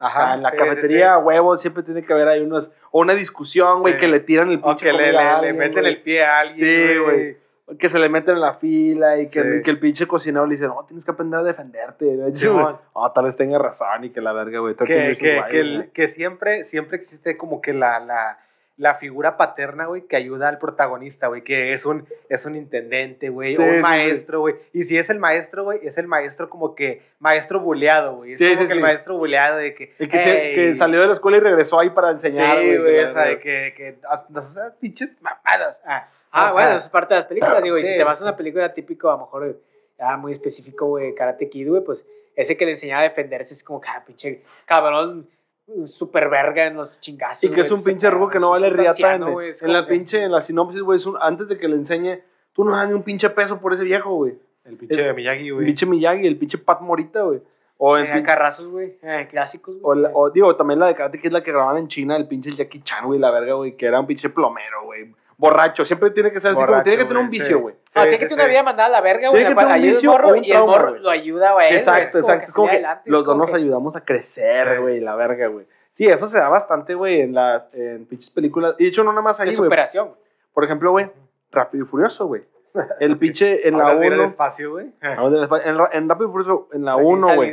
[0.00, 0.32] Ajá.
[0.32, 1.24] Ah, en la sí, cafetería, sí, sí.
[1.26, 4.58] huevos, siempre tiene que haber ahí unos, o una discusión, güey, que le tiran el
[4.58, 6.66] O pinche que le, le, meten el pie a alguien.
[6.88, 7.43] Sí, güey.
[7.78, 9.48] Que se le meten en la fila y que, Sí.
[9.58, 12.04] y que el pinche cocinero le dice, no, tienes que aprender a defenderte.
[12.14, 12.34] ¿no?
[12.34, 12.74] Sí, güey.
[12.94, 14.74] Ah, tal vez tenga razón y que la verga, güey.
[14.74, 15.58] Que, que, Why, que, güey.
[15.58, 18.38] el- que siempre, siempre existe como que la, la,
[18.76, 23.28] la figura paterna, güey, que ayuda al protagonista, güey, que es un, es un intendente,
[23.30, 24.56] güey, Sí, o un maestro, güey.
[24.72, 28.32] Y si es el maestro, güey, es el maestro como que maestro buleado, güey.
[28.34, 29.94] Es como que el maestro buleado de que.
[29.98, 33.24] El que, salió de la escuela y regresó ahí para enseñar, Sí, güey, o sea,
[33.26, 35.78] de que, que ah, sé, pinches mamadas.
[35.86, 38.04] Ah, Ah, o sea, bueno, eso es parte de las películas, digo, y si te
[38.04, 39.60] vas a una película típico, a lo mejor
[39.98, 42.04] ya muy específico, güey, Karate Kid, güey, pues
[42.36, 45.28] ese que le enseñaba a defenderse es como que, ah, pinche cabrón,
[45.86, 47.44] super verga en los chingazos.
[47.44, 50.32] Y que es un pinche rubo que no vale riata en, en la pinche, en
[50.32, 52.20] la sinopsis, güey, es un- antes de que le enseñe,
[52.52, 54.34] tú no das ni un pinche peso por ese viejo, güey.
[54.64, 55.66] El pinche de Miyagi, El güey.
[55.66, 57.40] pinche Miyagi, el pinche Pat Morita, güey.
[57.76, 60.00] O el Eh, pinche- carrazos, güey, eh, clásicos, O, güey.
[60.00, 62.52] la- o, digo, también la de Karate Kid, la que grababan en China, el pinche
[62.52, 65.12] Jackie Chan, güey, la verga, güey, que era un pinche plomero, güey.
[65.36, 67.62] Borracho, siempre tiene que ser así, como Borracho, tiene que tener un güey, vicio, sí.
[67.62, 67.74] güey.
[67.94, 68.34] Ah, Sí, tiene sí, que tener sí.
[68.44, 69.40] una vida mandada a la verga, güey.
[69.42, 71.02] Tiene en que tener un vicio morro un y el morro güey.
[71.02, 71.68] lo ayuda, güey.
[71.74, 72.38] es Exacto, como exacto.
[72.40, 74.82] que Es como que adelante, los dos como nos que- ayudamos a crecer, Sí.
[74.82, 75.66] güey, la verga, güey.
[75.92, 78.74] Sí, eso se da bastante, güey, en las en pinches películas.
[78.78, 79.56] Y de hecho, no nada más ahí, güey.
[79.56, 80.10] superación.
[80.52, 81.10] Por ejemplo, güey,
[81.52, 82.42] Rápido y Furioso, güey.
[82.98, 84.22] El pinche en la Ahora sí era 1.
[84.24, 84.86] despacio, güey.
[85.00, 87.52] En, ra- en Rápido y Furioso, en la Recién 1, güey.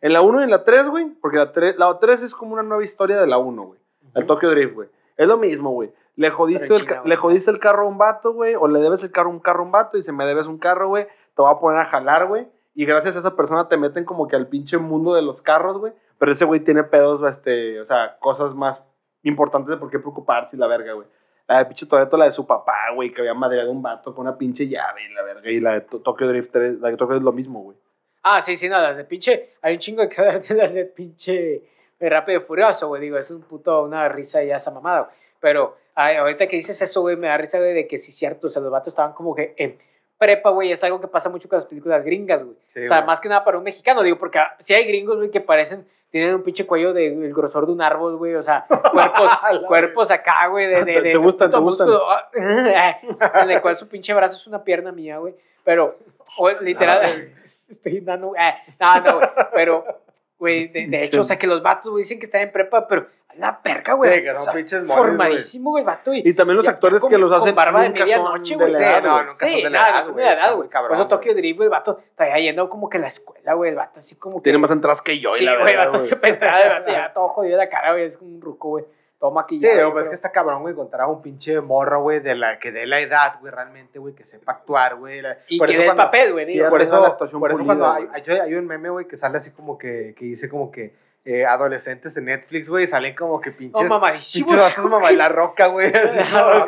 [0.00, 1.06] En la 1 y en la 3, güey.
[1.20, 3.78] Porque la 3, la 3 es como una nueva historia de la 1, güey.
[4.16, 4.88] El Tokyo Drift, güey.
[5.16, 5.90] Es lo mismo, güey.
[6.16, 8.54] Le jodiste, el, China, le jodiste el carro a un vato, güey.
[8.54, 9.96] O le debes el carro un carro a un vato.
[9.98, 12.46] Y si me debes un carro, güey, te voy a poner a jalar, güey.
[12.74, 15.78] Y gracias a esa persona te meten como que al pinche mundo de los carros,
[15.78, 15.92] güey.
[16.18, 18.82] Pero ese güey tiene pedos, este, o sea, cosas más
[19.22, 21.06] importantes de por qué preocuparse y la verga, güey.
[21.48, 24.26] La de pinche Toreto, la de su papá, güey, que había madreado un vato con
[24.26, 25.50] una pinche llave y la verga.
[25.50, 27.76] Y la de To- Tokyo Drift 3, la de Tokyo es lo mismo, güey.
[28.22, 29.50] Ah, sí, sí, no, las de pinche.
[29.60, 31.62] Hay un chingo de que hablar de las de pinche
[32.02, 33.00] de Rápido y Furioso, güey.
[33.00, 35.12] Digo, es un puto, una risa ya esa mamada, güey.
[35.38, 38.48] Pero ay, ahorita que dices eso, güey, me da risa, güey, de que sí, cierto.
[38.48, 39.78] O sea, los vatos estaban como que en
[40.18, 40.72] prepa, güey.
[40.72, 42.56] Es algo que pasa mucho con las películas gringas, güey.
[42.74, 43.06] Sí, o sea, güey.
[43.06, 45.86] más que nada para un mexicano, digo, porque si hay gringos, güey, que parecen.
[46.10, 48.34] Tienen un pinche cuello del el grosor de un árbol, güey.
[48.34, 49.30] O sea, cuerpos,
[49.66, 51.88] cuerpos acá, güey, de, de, Te- de, te gustan, te gustan.
[51.88, 52.28] ah,
[53.42, 55.34] en el cual su pinche brazo es una pierna mía, güey.
[55.64, 55.96] Pero,
[56.36, 57.32] o, literal,
[57.68, 60.01] estoy dando, ah, no, no, güey, pero,
[60.42, 62.86] güey, de, de hecho, o sea, que los vatos, güey, dicen que están en prepa,
[62.88, 66.56] pero la perca, güey, Sí, o sea, pinches formadísimo, güey, el vato, y, Y también
[66.56, 68.74] los Ya- actores ya que con- los hacen con barba de medianoche, güey.
[68.74, 69.24] Sí, no, güey.
[69.24, 70.68] nunca son Sí, de la nada, edad, no son de güey, la edad, güey.
[70.68, 71.42] cabrón, Por eso Tokyo güey.
[71.42, 74.16] Drift, güey, el vato, está yendo como que a la escuela, güey, el vato así
[74.16, 74.42] como que...
[74.42, 76.08] Tiene más entradas que yo y Sí, la güey, el verdad, vato güey.
[76.08, 78.68] se penetraba, el vato ya todo jodido de la cara, güey, es como un ruco,
[78.68, 78.84] güey.
[79.22, 79.74] Todo Sí, maquillado.
[79.76, 82.58] pero yo es que está cabrón, güey, encontrar a un pinche morro, güey, de la,
[82.58, 85.22] que dé la edad, güey, realmente, güey, que sepa actuar, güey.
[85.22, 86.58] la- Y por que dé el cuando- papel, güey.
[86.58, 89.16] Por tenga eso, la actuación por eso cuando hay, hay, hay un meme, güey, que
[89.16, 90.92] sale así como que, que dice como que
[91.24, 95.66] eh, adolescentes de Netflix, güey, salen como que No, pinches, pinches vatos mamá, la roca,
[95.68, 95.86] güey.
[95.94, 96.66] así, No,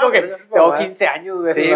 [0.00, 0.78] como que verga, Tengo mamá.
[0.78, 1.54] 15 años, güey.
[1.54, 1.68] Sí, Sí,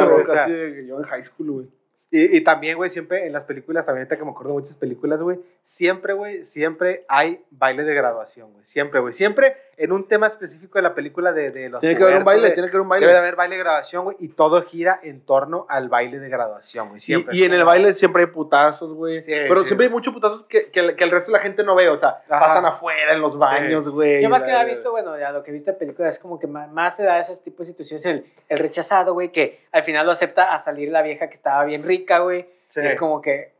[0.50, 1.66] que yo en high school, güey.
[2.14, 4.76] Y, y también, güey, siempre en las películas, también ahorita que me acuerdo de muchas
[4.76, 8.66] películas, güey, siempre, güey, siempre hay baile de graduación, güey.
[8.66, 9.14] Siempre, güey.
[9.14, 12.24] Siempre en un tema específico de la película de, de los Tiene que haber un
[12.24, 13.18] baile, de- tiene que haber un Debe de baile.
[13.18, 16.98] haber baile de graduación, güey, y todo gira en torno al baile de graduación, güey.
[16.98, 17.34] Y, Siempre.
[17.36, 19.20] y en el baile siempre hay putazos, güey.
[19.22, 19.68] Sí, Pero sí.
[19.68, 21.88] siempre hay muchos putazos que, que, el- que el resto de la gente no ve.
[21.88, 22.40] O sea, Ajá.
[22.46, 24.22] pasan afuera en los baños, güey.
[24.22, 24.64] Yo más que verga.
[24.64, 27.04] visto, bueno, ya lo que he visto en películas es como que más, más se
[27.04, 28.04] da esos tipos de situaciones.
[28.04, 31.64] El, el rechazado, güey, que al final lo acepta a salir la vieja que estaba
[31.64, 32.46] bien rica, güey.
[32.68, 32.80] Sí.
[32.82, 33.52] Y es como que,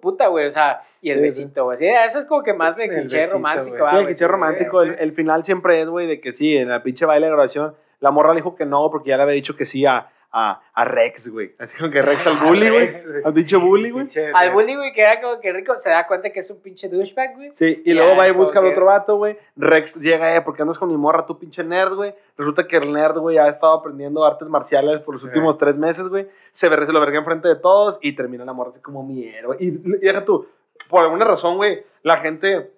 [0.00, 1.78] puta, güey, o sea, y el Sí, besito, güey.
[1.78, 3.90] Sí, eso es como que más de cliché romántico, güey.
[3.90, 4.82] Sí, el güey, cliché romántico.
[4.82, 7.74] el, el final siempre es, güey, de que sí, en la pinche baile de graduación,
[8.00, 10.60] la morra le dijo que no, porque ya le había dicho que sí a, a,
[10.74, 11.54] a Rex, güey.
[11.58, 12.90] Así como que Rex al bully, güey.
[12.90, 13.22] Güey.
[13.24, 14.06] Al pinche bully, güey.
[14.34, 16.88] Al bully, güey, que era como que rico, se da cuenta que es un pinche
[16.88, 17.50] douchebag, güey.
[17.54, 19.38] Sí, y luego va y busca al otro vato, güey.
[19.56, 22.14] Rex llega, eh, porque andas con mi morra, tú pinche nerd, güey.
[22.36, 25.28] Resulta que el nerd, güey, ha estado aprendiendo artes marciales por los Sí.
[25.28, 26.28] últimos tres meses, güey.
[26.52, 29.26] Se, ver- se lo verga enfrente de todos y termina la morra así como mi
[29.26, 29.56] héroe.
[29.58, 30.46] Y, y deja tú,
[30.88, 32.70] por alguna razón, güey, la gente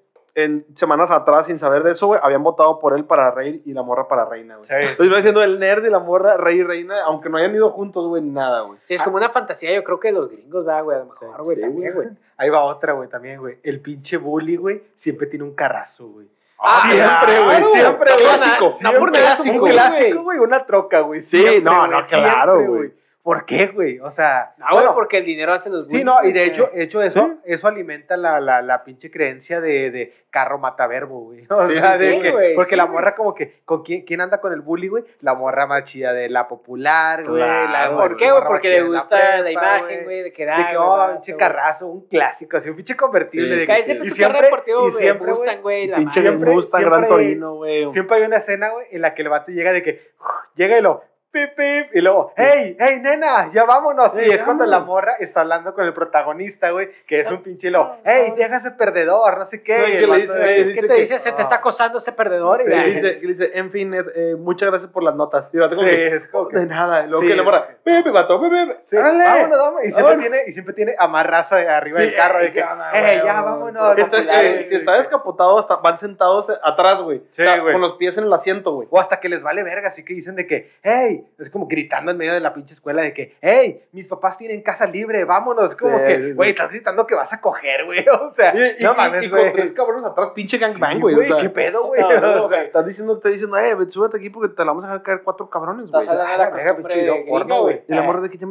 [0.45, 3.73] en semanas atrás, sin saber de eso, güey, habían votado por él para rey y
[3.73, 4.67] la morra para reina, güey.
[4.67, 4.75] Sí.
[4.75, 7.71] Entonces iba siendo el nerd y la morra rey y reina, aunque no hayan ido
[7.71, 8.79] juntos, güey, nada, güey.
[8.85, 10.97] Sí, es como una fantasía, yo creo que de los gringos, ¿verdad, güey?
[10.97, 12.09] A lo mejor, güey, Sí, también, güey.
[12.37, 13.59] Ahí va otra, güey, también, güey.
[13.65, 16.29] El pinche bully, güey, siempre tiene un carrazo, güey.
[16.61, 18.25] Ah, siempre, güey, claro, siempre, güey.
[18.25, 19.73] clásico, no por un güey.
[19.73, 21.23] clásico, güey, una troca, güey.
[21.23, 22.93] Sí, Siempre, no, no, claro, güey.
[23.29, 23.99] ¿Por qué, güey?
[23.99, 26.71] O sea, No, güey, bueno, porque el dinero hace los Sí, no, y de hecho,
[26.73, 27.41] hecho eso, Sí.
[27.45, 31.45] eso alimenta la, la, la pinche creencia de, de carro mataverbo, güey.
[31.51, 33.83] O Sí, sea, sí, de sí, que- güey, porque sí, la morra como que, ¿con
[33.83, 35.05] quién, quién anda con el bully, güey?
[35.21, 37.39] La morra más chida de la popular, güey.
[37.39, 38.45] La ¿Por qué, güey?
[38.47, 40.57] Porque le gusta la, prepa, imagen, güey, de que da.
[40.57, 43.53] De que, oh, vato, pinche carrazo, un clásico, así, un pinche convertible.
[43.53, 46.83] Sí, de que, siempre y siempre, deportivo, y güey, siempre, Mustang, güey, la Pinche Mustang,
[46.83, 47.93] Gran Torino, güey.
[47.93, 50.13] Siempre hay una escena, güey, en la que el vato llega de que
[50.55, 54.13] llega y lo pip, pip, y luego, hey, hey, nena, ya vámonos.
[54.13, 57.43] Sí, y es cuando la morra está hablando con el protagonista, güey, que es un
[57.43, 59.79] pinche lo, no, hey, déjase perdedor, no sé qué.
[59.79, 61.01] No, y y el que le vato dice, de eh, que- ¿Qué dice te que-
[61.01, 61.19] dice?
[61.19, 62.61] Se te está acosando ese perdedor.
[62.63, 62.75] Sí, y.
[62.75, 65.49] Que dice, dice, en fin, eh, muchas gracias por las notas.
[65.53, 67.05] Y el vato como Sí, que, es como que- de nada.
[67.05, 69.25] Y luego Sí, que la morra, pepe, vato, pepe, Sí, órale.
[69.25, 69.81] vámonos, vámonos.
[69.85, 70.21] Y siempre, Vámonos.
[70.31, 73.21] tiene, y siempre tiene amarraza arriba Sí, del carro de eh, que, ¿qué onda, hey,
[73.25, 73.99] ya, vámonos.
[73.99, 77.23] Eh, si está descapotado, van sentados atrás, güey.
[77.31, 77.73] Sí, o sea, güey.
[77.73, 78.89] con los pies en el asiento, güey.
[78.91, 82.11] O hasta que les vale verga, así que dicen de que, hey, es como gritando
[82.13, 85.75] en medio de la pinche escuela de que, hey, mis papás tienen casa libre, vámonos.
[85.77, 88.05] Como Sí, que, güey, estás gritando que vas a coger, güey.
[88.21, 91.15] O sea, Y, y- no mames, y con tres cabrones atrás, pinche gangbang, Sí, güey.
[91.17, 92.01] o sea, ¿Qué pedo, güey?
[92.01, 92.63] No, no, O sea.
[92.63, 95.49] Estás diciendo, te diciendo, eh, súbete aquí porque te la vamos a dejar caer cuatro
[95.51, 96.03] cabrones, güey.
[96.03, 97.75] Estás hablando de la Ah, verga, costumbre pinche video gringa, porno, güey.
[97.77, 97.85] güey.
[97.89, 98.07] Y la Eh.
[98.07, 98.47] morra de que ya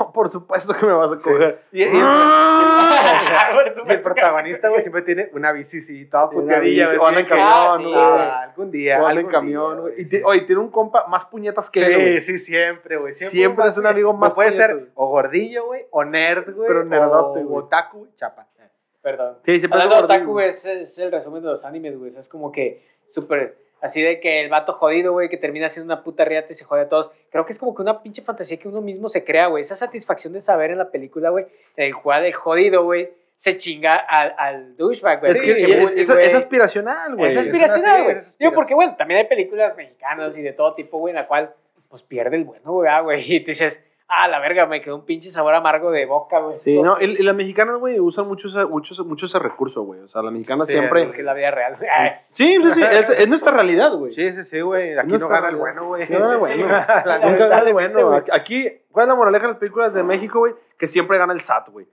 [0.00, 1.30] Oh, por supuesto que me vas a Sí.
[1.30, 1.62] coger.
[1.72, 1.94] Y, y el,
[3.86, 7.46] y el protagonista, güey, siempre tiene una bici, sí, toda puteadilla, o anda en camión,
[7.48, 9.02] Ah, sí, ah, algún día.
[9.02, 9.94] O anda en camión, güey.
[10.10, 12.20] Y Oye, tiene un compa más puñetas que él, Sí, güey.
[12.22, 13.14] sí, siempre, güey.
[13.14, 16.66] Siempre es un amigo más Puede ser o gordillo, güey, o nerd, güey.
[16.68, 17.64] Pero nerdote, o güey.
[17.64, 18.46] otaku, güey, chapa.
[19.00, 19.38] Perdón.
[19.44, 22.14] Sí, siempre Hablando de otaku, es, es el resumen de los animes, güey.
[22.14, 25.92] O es como que súper así de que el vato jodido, güey, que termina siendo
[25.92, 27.10] una puta riata y se jode a todos.
[27.30, 29.62] Creo que es como que una pinche fantasía que uno mismo se crea, güey.
[29.62, 33.94] Esa satisfacción de saber en la película, güey, el cual el jodido, güey, se chinga
[33.94, 35.32] al, al douchebag, güey.
[35.32, 37.30] Es que es, aspiracional, güey.
[37.30, 38.16] Es aspiracional, güey.
[38.38, 41.54] Digo, porque, bueno, también hay películas mexicanas y de todo tipo, güey, en la cual,
[41.88, 43.22] pues, pierde el bueno, güey, ah, güey.
[43.32, 46.58] Y tú dices, ah, la verga, me quedó un pinche sabor amargo de boca, güey.
[46.58, 49.82] Sí, no, y, y las mexicanas, güey, usan mucho ese, mucho, ese- mucho ese recurso,
[49.82, 50.00] güey.
[50.00, 51.04] O sea, las mexicanas Sí, siempre...
[51.06, 51.88] Porque es la vida real, güey.
[51.90, 54.12] Ay, Sí, sí, sí, es, es nuestra realidad, güey.
[54.12, 54.98] Sí, sí, sí, güey.
[54.98, 55.60] Aquí No no, está gana el mal.
[55.60, 56.08] bueno, güey.
[56.08, 56.66] No gana el bueno.
[57.04, 58.08] La Nunca gana el bueno.
[58.08, 58.22] güey.
[58.32, 60.54] Aquí, ¿cuál es la moraleja de las películas de México, güey?
[60.78, 61.86] Que siempre gana el SAT, güey.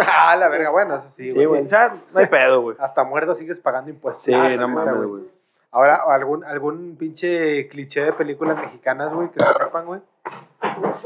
[0.00, 1.46] Ah, la verga, bueno, eso sí, Sí, güey.
[1.46, 2.76] güey, el SAT, no hay pedo, güey.
[2.80, 4.24] Hasta muerto sigues pagando impuestos.
[4.24, 5.22] Sí, Ah, no neta, mames, güey.
[5.70, 10.00] Ahora, algún, algún pinche cliché de películas mexicanas, güey, que se sepan, güey.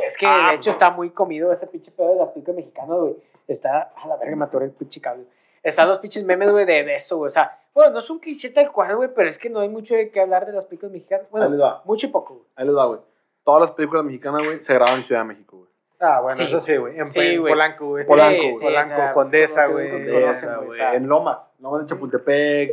[0.07, 2.98] Es que Ah, de hecho está muy comido este pinche pedo de las películas mexicanas,
[2.98, 3.16] güey.
[3.48, 5.24] Está, a la verga, me atoré el pinche cable.
[5.62, 7.29] Están los pinches memes, güey, de, de eso, güey.
[7.29, 9.68] O sea, bueno, no es un cliché tal cual, güey, pero es que no hay
[9.68, 11.26] mucho de qué hablar de las películas mexicanas.
[11.33, 12.46] Ahí les Bueno, va, mucho y poco, güey.
[12.57, 13.00] ahí les va, güey.
[13.44, 15.70] Todas las películas mexicanas, güey, se graban en Ciudad de México, güey.
[15.98, 16.44] Ah, bueno, Sí.
[16.44, 16.98] eso sí, güey.
[16.98, 17.52] En, Sí, en güey.
[17.52, 18.07] Polanco, güey.
[18.07, 18.55] Polanco, Sí, güey.
[18.55, 19.90] sí, Polanco, o sea, Condesa, pues, güey.
[19.90, 20.79] Condesa, güey, o güey.
[20.79, 20.94] sea.
[20.94, 22.72] En Lomas, Lomas de Chapultepec.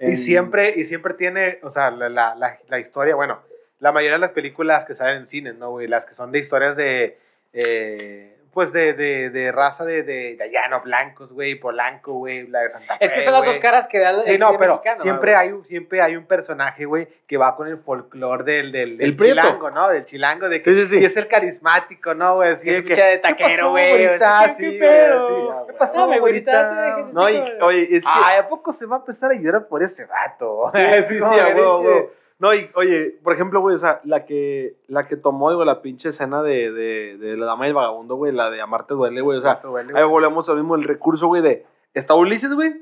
[0.00, 3.38] Y siempre, y siempre tiene, o sea, la, la, la, la historia, bueno,
[3.84, 5.86] la mayoría de las películas que salen en cines, ¿no, güey?
[5.86, 7.18] Las que son de historias de,
[7.52, 10.80] eh, pues de, de, de raza de, de, de allá, ¿no?
[10.80, 13.04] Blancos, güey, Polanco, güey, la de Santa Fe.
[13.04, 13.60] Es que son las dos güey.
[13.60, 15.42] caras que da el Sí, no, pero mexicano, siempre güey.
[15.46, 19.08] hay, un- siempre hay un personaje, güey, que va con el folclore del, del, del
[19.10, 19.40] El prieto.
[19.42, 19.88] chilango, ¿no?
[19.90, 21.02] Del chilango, de que Sí, sí, sí.
[21.02, 22.52] y es el carismático, ¿no, güey?
[22.52, 24.06] Así Es de que, pinche de ¿qué taquero, pasó, güey?
[24.06, 25.28] Así que, Sí, ¿qué güey, pedo?
[25.28, 25.34] sí.
[25.34, 25.78] Ah, ¿Qué güey.
[25.78, 28.10] pasó, No, güey, ahorita te dejes No, y, Sí, oye, es que.
[28.14, 30.70] Ay, ¿a poco se va a empezar a llorar por ese vato?
[30.74, 32.10] Sí, sí, Como a huevo.
[32.38, 35.80] No, y oye, por ejemplo, güey, o sea, la que, la que tomó, digo, la
[35.82, 39.20] pinche escena de, de, de la dama y el vagabundo, güey, la de Amarte duele,
[39.20, 42.72] güey, o sea, Duele, ahí volvemos al mismo, el recurso, güey, de, está Ulises, güey,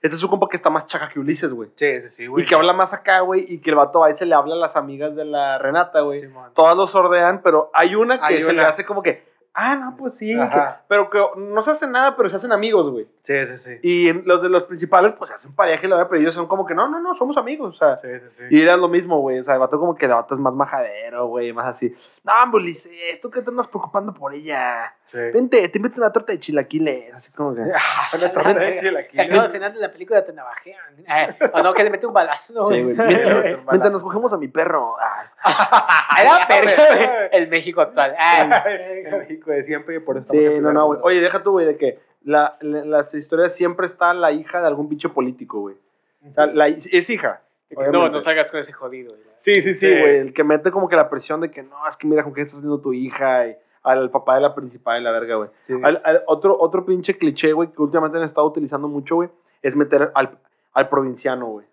[0.00, 2.44] este es su compa que está más chaca que Ulises, güey, Sí, sí, sí, güey.
[2.44, 4.58] y que habla más acá, güey, y que el vato ahí se le habla a
[4.58, 6.52] las amigas de la Renata, güey, Simón.
[6.54, 9.24] todas lo sordean, pero hay una que Hay se le hace como que,
[9.60, 12.90] ah, no, pues sí, que- pero que no se hacen nada, pero se hacen amigos,
[12.90, 13.78] güey, Sí, sí, sí.
[13.82, 16.34] y en los de los principales, pues se hacen pareja y la verdad, pero ellos
[16.34, 18.42] son como que, no, no, no, somos amigos, o sea, Sí, sí, sí.
[18.50, 19.38] y era lo mismo, güey.
[19.38, 21.52] O sea, el vato como que el vato es más majadero, güey.
[21.52, 21.94] Más así.
[22.24, 24.94] No, hombre, Ulises, ¿tú qué te andas preocupando por ella?
[25.04, 25.18] Sí.
[25.32, 27.14] Vente, te meto una torta de chilaquiles.
[27.14, 27.60] Así como que.
[28.16, 29.38] Una torta de chilaquiles.
[29.38, 30.78] Al final de la película te navajean.
[31.06, 32.52] Eh, o no, que le mete un balazo.
[32.54, 32.66] ¿no?
[32.68, 32.94] Sí, güey.
[32.94, 33.56] Sí, Mientras, güey.
[33.70, 34.96] mientras nos cogemos a mi perro.
[35.00, 35.26] Ah.
[36.20, 36.46] Era
[36.94, 37.28] güey.
[37.32, 38.14] El México actual.
[38.18, 38.64] Ah.
[38.66, 41.00] En México de siempre y por eso Sí, estamos no, no, güey.
[41.02, 44.66] Oye, deja tú, güey, de que la, la- las historias siempre está la hija de
[44.66, 45.76] algún pinche político, güey.
[46.28, 47.42] O sea, la- es hija.
[47.92, 49.10] No, no salgas con ese jodido.
[49.12, 49.22] güey.
[49.38, 49.98] Sí, sí, sí, Sí.
[50.00, 50.16] güey.
[50.18, 52.42] El que mete como que la presión de que no, es que mira con qué
[52.42, 55.48] está haciendo tu hija y al papá de la principal y la verga, güey.
[55.66, 59.28] Sí, Al- al- otro, otro pinche cliché, güey, que últimamente han estado utilizando mucho, güey,
[59.62, 60.36] es meter al,
[60.74, 61.66] al provinciano, güey.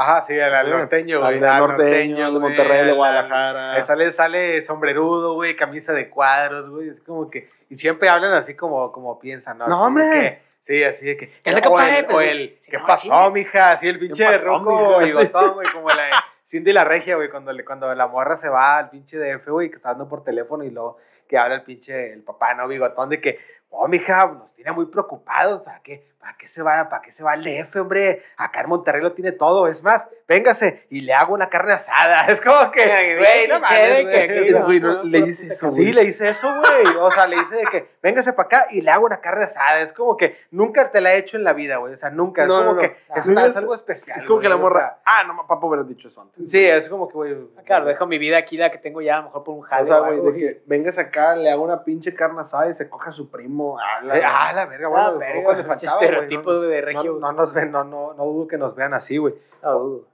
[0.00, 1.40] Ajá, sí, al, al norteño, Al güey.
[1.40, 3.74] del al norteño, al de Monterrey, de al- Guadalajara.
[3.74, 6.88] al- Sale, sale sombrerudo, güey, camisa de cuadros, güey.
[6.88, 7.48] Es como que.
[7.68, 9.68] Y siempre hablan así como, como piensan, ¿no?
[9.68, 10.10] No, hombre.
[10.10, 11.28] que- sí, así de que.
[11.42, 13.72] ¿Qué o el, pues, o el, ¿Qué pasó, mija?
[13.72, 16.10] Así el pinche pasó, roco bigotón, güey, como la de
[16.46, 19.68] Cindy la regia, güey, cuando, le- cuando la morra se va al pinche DF, güey,
[19.70, 20.96] que está dando por teléfono y luego
[21.28, 22.66] que habla el pinche, el papá, ¿no?
[22.66, 26.08] Bigotón, de que, oh, mija, nos tiene muy preocupados, ¿para qué?
[26.20, 28.22] ¿Para qué se va, para qué se va al DF, hombre?
[28.36, 32.26] Acá en Monterrey lo tiene todo, es más, véngase y le hago una carne asada.
[32.28, 32.84] Es como que,
[33.16, 35.70] güey, no mames, le puta eso.
[35.70, 36.94] Sí, le hice eso, güey.
[36.98, 39.80] O sea, le dice de que véngase para acá y le hago una carne asada.
[39.80, 41.94] Es como que nunca te la he hecho en la vida, güey.
[41.94, 42.42] O sea, nunca.
[42.42, 42.80] Es No, como no, no.
[42.82, 44.18] que Ah, es, una- es- es algo especial.
[44.20, 44.98] Es como que la güey, o morra.
[45.04, 46.36] ah, no, papá, hubiera dicho eso antes.
[46.50, 47.34] sea, sí, es como que, güey.
[47.56, 49.62] Ah, Claro, dejo mi vida aquí, la que tengo ya, a lo mejor por un
[49.62, 49.82] jale.
[49.84, 52.88] O sea, güey, de que vengas acá, le hago una pinche carne asada y se
[52.90, 53.78] coja a su primo.
[53.78, 57.18] Ah, la, Eh, Ah, la verga, bueno, Ah, pinche faltaba, estereotipo no, de no, regio.
[57.20, 59.34] no nos ven, no, no, no dudo que nos vean así, güey.
[59.62, 60.06] No dudo.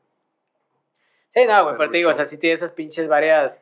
[1.34, 3.58] Sí, no, güey, Pero pero te digo, o sea, sí tiene esas pinches varias,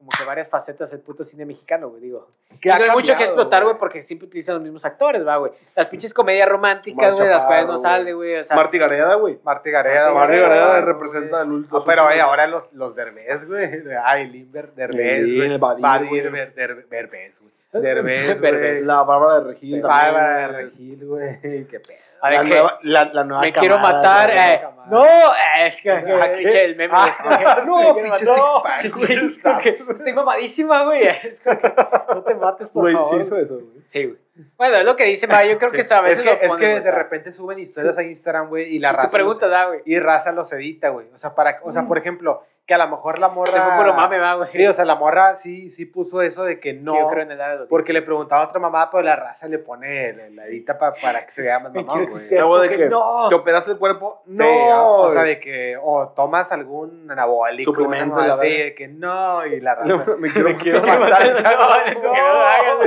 [0.00, 2.26] como que varias facetas el puto cine mexicano, güey, digo.
[2.58, 5.52] Que hay mucho que explotar, güey, porque siempre utilizan los mismos actores, va, güey.
[5.76, 8.56] Las pinches comedias románticas, güey, las cuales no sale, güey, o sea.
[8.56, 9.38] Marti Gareda, güey.
[9.44, 10.82] Marti Gareda, Marti Marti Gareda, güey.
[10.86, 11.78] representa el último.
[11.78, 13.68] No, pero oye, ahora los, los Derbez, güey.
[14.02, 15.58] Ay, Limber, Derbez, güey.
[15.58, 16.50] Badir, güey.
[16.54, 17.82] Derbez, güey.
[17.82, 18.84] Derbez, güey.
[18.84, 19.82] La Bárbara de Regil.
[19.82, 21.40] Bárbara de Regil, güey.
[21.66, 22.09] Qué pedo.
[22.22, 24.30] A ver, La que nueva, la, la nueva me quiero matar.
[24.30, 26.92] eh, no, eh, es que, el meme.
[26.94, 29.80] Ah, es como que, no, me pinche six pack, es.
[29.80, 31.06] Estoy mamadísima, güey.
[31.06, 31.72] Es como que,
[32.14, 33.20] no te mates, por Güey, sí favor.
[33.22, 33.84] hizo eso, güey.
[33.88, 34.18] Sí, güey.
[34.56, 35.44] Bueno, es lo que dice, va.
[35.44, 35.94] Yo creo que Sí.
[35.94, 38.78] a veces es que, lo es que de repente suben historias a Instagram, güey, y
[38.78, 39.10] la Tu raza.
[39.10, 39.80] pregunta, los, da, güey.
[39.84, 41.06] y raza los edita, güey.
[41.14, 43.50] O sea, para, o sea, por ejemplo, que a lo mejor la morra.
[43.50, 44.48] Se fue puro mame, va, güey.
[44.52, 46.96] Sí, o sea, la morra sí, sí puso eso de que no.
[46.96, 49.58] Yo creo en el los Porque le preguntaba a otra mamá, pero la raza le
[49.58, 52.02] pone la, la edita pa- para que se vea más quiero güey.
[52.04, 53.28] es Luego de que que no.
[53.28, 54.22] ¿Te operaste el cuerpo?
[54.24, 54.98] Sí, No.
[55.00, 59.44] o sea, de que o tomas algún anabólico, Suplemento una mamá así, de que no,
[59.46, 59.88] y la raza.
[59.88, 61.28] No, me quiero, Me quiero No, matar.
[61.28, 62.84] no, no, no, no,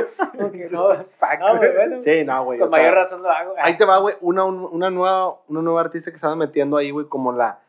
[0.69, 0.93] no.
[1.43, 1.73] No, güey, güey.
[1.75, 1.99] bueno.
[2.01, 2.59] Sí, no, güey.
[2.59, 3.53] Con o sea, mayor razón lo hago.
[3.57, 6.91] Ahí te va, güey, una, una, nueva, una nueva artista que se anda metiendo ahí,
[6.91, 7.59] güey, como la,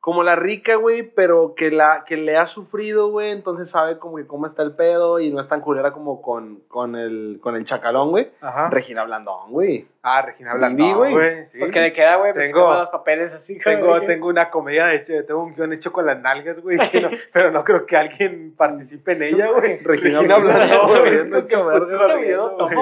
[0.00, 4.16] como la rica, güey, pero que, la, que le ha sufrido, güey, entonces sabe como
[4.16, 7.54] que cómo está el pedo y no es tan culera como con, con, el, con
[7.54, 8.30] el chacalón, güey.
[8.40, 8.70] Ajá.
[8.70, 9.86] Regina Blandón, güey.
[10.02, 11.12] Ah, Regina Blandón, güey.
[11.12, 11.44] güey.
[11.52, 11.58] sí.
[11.58, 12.32] Pues que le queda, güey.
[12.32, 13.58] Pues Tengo- los papeles así.
[13.58, 14.06] Tengo, güey.
[14.06, 17.50] tengo una comedia, de hecho, tengo un guion hecho con las nalgas, güey, no- pero
[17.50, 19.80] no creo que alguien participe en ella, güey.
[19.80, 20.88] Regina Blandón,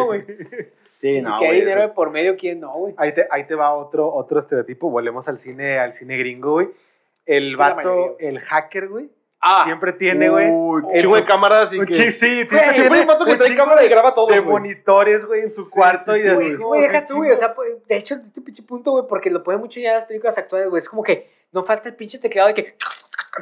[0.07, 0.25] güey.
[1.01, 2.95] Sí, Si- no, si hay dinero de por medio, ¿quién no, güey?
[2.97, 6.69] Ahí te, ahí te va otro, otro estereotipo, volvemos al cine, al cine gringo, güey.
[7.29, 9.11] El vato, el hacker, güey,
[9.41, 10.47] Ah, siempre tiene, güey,
[10.99, 11.93] chingo de cámaras y un que...
[11.95, 14.27] chi- sí, Güey, tiene Siempre hay un vato que un trae cámara y graba todo,
[14.27, 14.51] de güey.
[14.51, 16.81] monitores, güey, en su Sí, cuarto sí, y sí, así güey.
[16.83, 17.31] deja tú, güey.
[17.31, 19.97] O sea, pues, de hecho, este pinche punto, güey, porque lo pueden mucho ya en
[19.99, 20.79] las películas actuales, güey.
[20.79, 22.75] Es como que no falta el pinche teclado de que.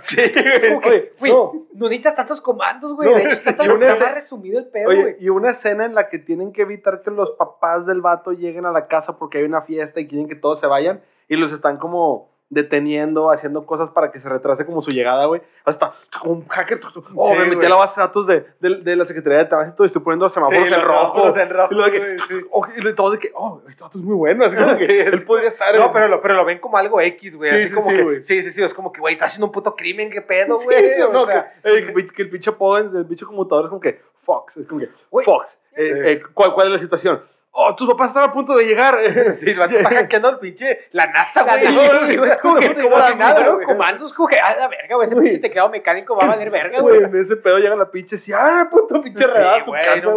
[0.01, 1.53] Sí, Es como que, güey, no.
[1.72, 3.09] no necesitas tantos comandos, güey.
[3.09, 5.16] No, de hecho, está tan una está resumido el pedo, Oye, güey.
[5.20, 8.66] y una escena en la que tienen que evitar que los papás del vato lleguen
[8.66, 11.51] a la casa porque hay una fiesta y quieren que todos se vayan y los
[11.53, 15.43] están como deteniendo, haciendo cosas para que se retrase como su llegada, güey.
[15.65, 15.93] Hasta
[16.25, 16.81] un hacker.
[17.15, 17.67] Oh, Sí, me metí güey.
[17.67, 20.29] a la base de datos de, de, de la Secretaría de Tránsito y estoy poniendo
[20.29, 21.37] semáforos Sí, en rojo.
[21.37, 22.35] en rojo, Y luego de que, sí.
[22.53, 24.45] oh, y todo de que, oh, este dato es muy bueno.
[24.45, 25.75] Así como que él podría estar.
[25.75, 27.51] No, en- pero lo, pero lo ven como algo X, güey.
[27.51, 28.03] Sí, así sí, como sí, que.
[28.03, 28.23] güey.
[28.23, 28.63] Sí, sí, sí.
[28.63, 30.95] Es como que, güey, está haciendo un puto crimen, qué pedo, güey.
[30.95, 33.81] sí, o no, sea, que, eh, que, el pinche apodo del bicho conmutador es como
[33.81, 34.57] que Fox.
[34.57, 34.89] Es como que,
[35.25, 35.59] Fox.
[35.77, 37.23] eh, eh, ¿cuál, ¿Cuál es la situación?
[37.59, 38.95] Oh, tus papás están a punto de llegar.
[39.35, 40.88] Sí, vato está hackeando el pinche.
[40.92, 41.66] La NASA, La güey.
[42.07, 43.64] sí, güey, es como que, Como si nada, güey.
[43.66, 46.81] comandos, como que, a la verga, güey, ese pinche teclado mecánico va a valer verga,
[46.81, 47.11] Güey, güey.
[47.11, 50.12] en ese pedo llega la pinche así, ah, puto pinche Sí, redada su güey, casa.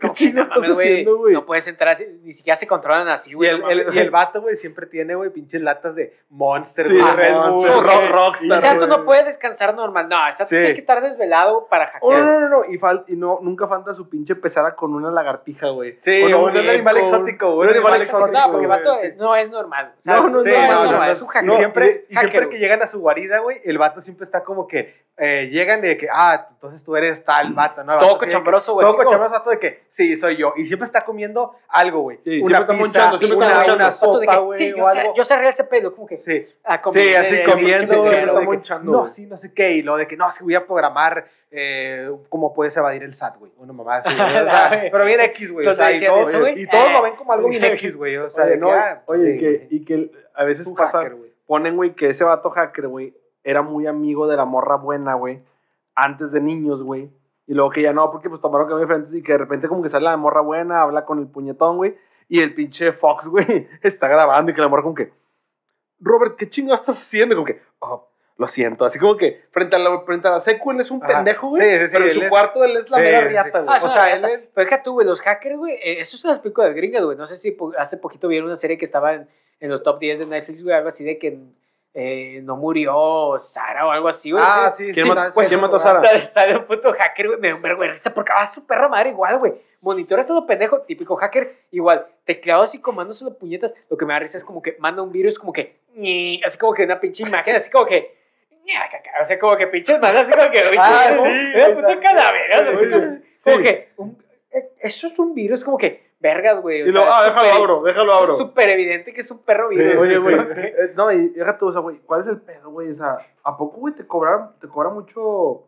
[0.00, 1.34] ¿Qué chingo estás haciendo, güey?
[1.34, 3.50] No puedes entrar así, ni siquiera se controlan así, güey.
[3.92, 7.34] y el vato, güey, siempre tiene, güey, pinches latas de Monster, Sí, güey, ah, Red
[7.34, 8.88] Bull, Rockstar, Ese vato güey.
[8.88, 10.08] no puede descansar normal.
[10.08, 10.44] No, Sí.
[10.48, 12.24] tiene que estar desvelado para Oh, hackear.
[12.24, 12.64] no, no, no,
[13.06, 15.98] y, no, nunca falta su pinche pesada con una lagartija, güey.
[16.02, 19.08] Sí, Con o un animal exótico, un güey, un animal exótico, No, porque vato sí.
[19.16, 19.92] no es normal.
[19.98, 21.04] O sea, No, no, es no, normal, no, no.
[21.04, 21.56] es un Y hacker.
[21.56, 24.66] siempre, y Hacker, siempre que llegan a su guarida, güey, el vato siempre está como
[24.66, 27.94] que eh, llegan de que, ah, entonces tú eres tal vato, ¿no?
[27.94, 28.86] Vato Todo cochambroso, güey.
[28.86, 30.54] Todo cochambroso, vato de que, sí, soy yo.
[30.56, 32.18] Y siempre está comiendo algo, güey.
[32.24, 35.14] Sí, una pizza, una, una sopa, güey, Sí, o algo.
[35.14, 36.18] yo cerré ese pelo, como que.
[36.18, 36.46] Sí.
[36.64, 40.16] a comer, Sí, así comiendo, güey, no, sí, no sé qué, y lo de que,
[40.16, 43.96] no, es que voy a programar eh, cómo puedes evadir el SAT, güey, una mamá
[43.96, 46.61] así, o sea, pero bien X, güey, o sea, y eso, güey.
[46.62, 48.72] Y todos lo ven como algo bien X, güey, o sea, Oye, de no, que,
[48.74, 49.66] ah, oye, sí, que, güey.
[49.70, 53.62] y que a Es veces pasa, hacker, ponen, güey, que ese vato hacker, güey, era
[53.62, 55.42] muy amigo de la morra buena, güey,
[55.94, 57.10] antes de niños, güey.
[57.46, 59.82] Y luego que ya no, porque pues tomaron caminos diferentes y que de repente como
[59.82, 61.96] que sale la morra buena, habla con el puñetón, güey.
[62.28, 65.12] Y el pinche Fox, güey, está grabando y que la morra como que,
[66.00, 67.34] Robert, ¿qué chingados estás haciendo?
[67.34, 68.84] Y como que, oh, lo siento.
[68.84, 71.14] Así como que frente a la, frente a la secu él es un Ajá.
[71.16, 71.62] pendejo, güey.
[71.62, 73.28] Sí, sí, sí, pero en su es- cuarto él es la Sí, mera sí.
[73.28, 73.76] riata, güey.
[73.78, 76.26] Ah, O sea, él es- Pero deja tú, güey, los hackers, güey, eh, eso se
[76.28, 77.16] las explico de gringas, güey.
[77.16, 79.28] No sé si po- hace poquito vieron una serie que estaba en,
[79.60, 81.38] en los top 10 de Netflix, güey, algo así de que
[81.94, 84.42] eh, no murió Sara o algo así, güey.
[84.46, 84.86] Ah, Sí.
[84.86, 86.00] sí, ¿Quién sí, mató- quién mató a Sara?
[86.00, 89.52] Sale, sale un puto hacker, güey, me vergüenza porque va su perra madre igual, güey.
[89.82, 92.06] Monitores todo pendejo, típico hacker, igual.
[92.24, 93.72] Teclados y comandos solo puñetas.
[93.90, 95.76] Lo que me da risa es como que manda un virus, como que,
[96.46, 98.21] así como que una pinche imagen, así como que,
[99.20, 102.00] o sea, como que pinches manos, así como que, Ah, sí, también.
[102.00, 103.62] calavera, sí, como- sí.
[103.62, 106.82] que, un- eh, eso es un virus, como que, vergas, güey.
[106.82, 108.32] o Y luego, sea, ah, déjalo abro, déjalo abro.
[108.32, 109.96] Es súper evidente que es un perro virus.
[109.96, 112.90] Oye, güey, eh, no, y déjate, o sea, güey, ¿cuál es el pedo, güey?
[112.92, 115.64] O sea, ¿a poco, güey, te cobran, te cobra mucho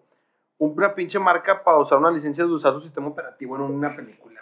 [0.59, 4.34] una pinche marca para usar una licencia de usar su sistema operativo en una película,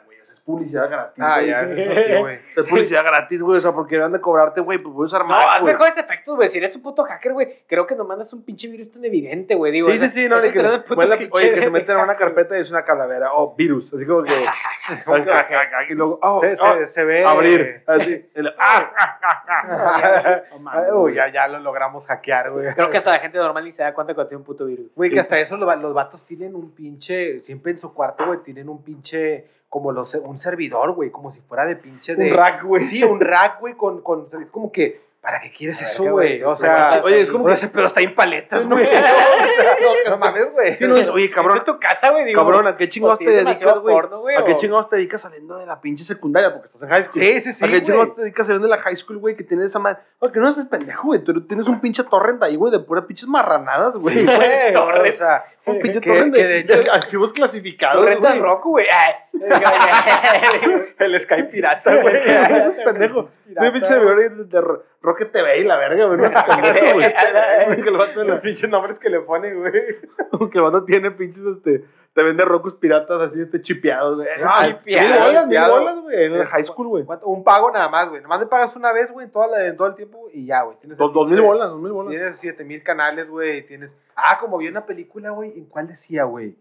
[0.44, 1.22] publicidad gratis.
[1.24, 1.50] Ah, güey.
[1.50, 2.38] ya, eso sí, güey.
[2.56, 5.22] Es publicidad gratis, güey, o sea, porque van de cobrarte, güey, pues voy a usar
[5.22, 5.72] No, Mac, haz güey.
[5.74, 6.48] mejores efectos, güey.
[6.48, 9.54] Si eres un puto hacker, güey, creo que no mandas un pinche virus tan evidente,
[9.54, 9.72] güey.
[9.72, 12.16] Digo, Sí, o sea, sí, sí, no, que, cliché oye, que se meten en una
[12.22, 14.32] carpeta y es una calavera, o virus, así como que,
[15.88, 17.24] y luego, oh, Se, oh, se, se ve.
[17.24, 18.24] abrir, así,
[18.58, 20.42] ah, ah, ah, ah.
[20.88, 22.74] No Uy, ya, ya lo logramos hackear, güey.
[22.74, 24.90] Creo que hasta la gente normal ni se da cuenta cuando tiene un puto virus.
[24.94, 28.68] Güey, que hasta eso los vatos tienen un pinche, siempre en su cuarto, güey, tienen
[28.68, 32.30] un pinche, como los, un servidor, güey, como si fuera de pinche de...
[32.30, 32.84] Un rack, güey.
[32.84, 36.42] Sí, un rack, güey, con, con, es como que, ¿para qué quieres ver, eso, güey?
[36.42, 38.84] O sea, oye, es como que- ese pedo está en paletas, No, güey.
[38.92, 40.76] no, No, no mames, güey.
[40.76, 42.42] Sí, no, es, oye, cabrón, En tu casa, güey, digo.
[42.42, 44.36] cabrón, ¿a qué chingados o te dedicas, güey?
[44.36, 46.52] ¿A qué chingados te dedicas saliendo de la pinche secundaria?
[46.52, 47.22] Porque estás en high school.
[47.24, 49.36] Sí, sí, sí, ¿A qué chingados te dedicas saliendo de la high school, güey?
[49.36, 50.00] Que tienes esa madre.
[50.18, 51.24] Porque no seas pendejo, güey.
[51.24, 54.16] Tú tienes un pinche torrent ahí, güey, de puras pinches marranadas, güey.
[54.18, 54.76] Sí, güey.
[55.12, 58.40] O sea, Un pinche que- torrent que de, de hecho- de archivos clasificados, rentas güey.
[58.42, 58.86] Roku, güey.
[58.90, 59.14] Ay.
[60.98, 62.14] el Sky pirata, güey.
[62.84, 63.30] Pendejo.
[63.46, 66.20] De pinche servidor de, de Ro- Rocket TV y la verga, güey.
[67.82, 69.72] Que el vato de Los pinches nombres que le ponen, güey.
[69.72, 71.84] que el vato tiene pinches, este...
[72.14, 74.28] Te vende rocos piratas así, este, chipeados, güey.
[74.44, 76.24] Ah, Mil chipeados, bolas, mil bolas, güey.
[76.26, 77.04] En el high school, güey.
[77.22, 78.20] Un pago nada más, güey.
[78.20, 80.60] Nomás le pagas una vez, güey, en, toda la- en todo el tiempo y ya,
[80.62, 80.76] güey.
[80.78, 82.10] Tienes el Dos, dos mil bolas, dos mil bolas.
[82.10, 83.66] Tienes siete mil canales, güey.
[83.66, 83.96] Tienes.
[84.14, 85.52] Ah, como vi una película, güey.
[85.56, 86.54] ¿En cuál decía, güey?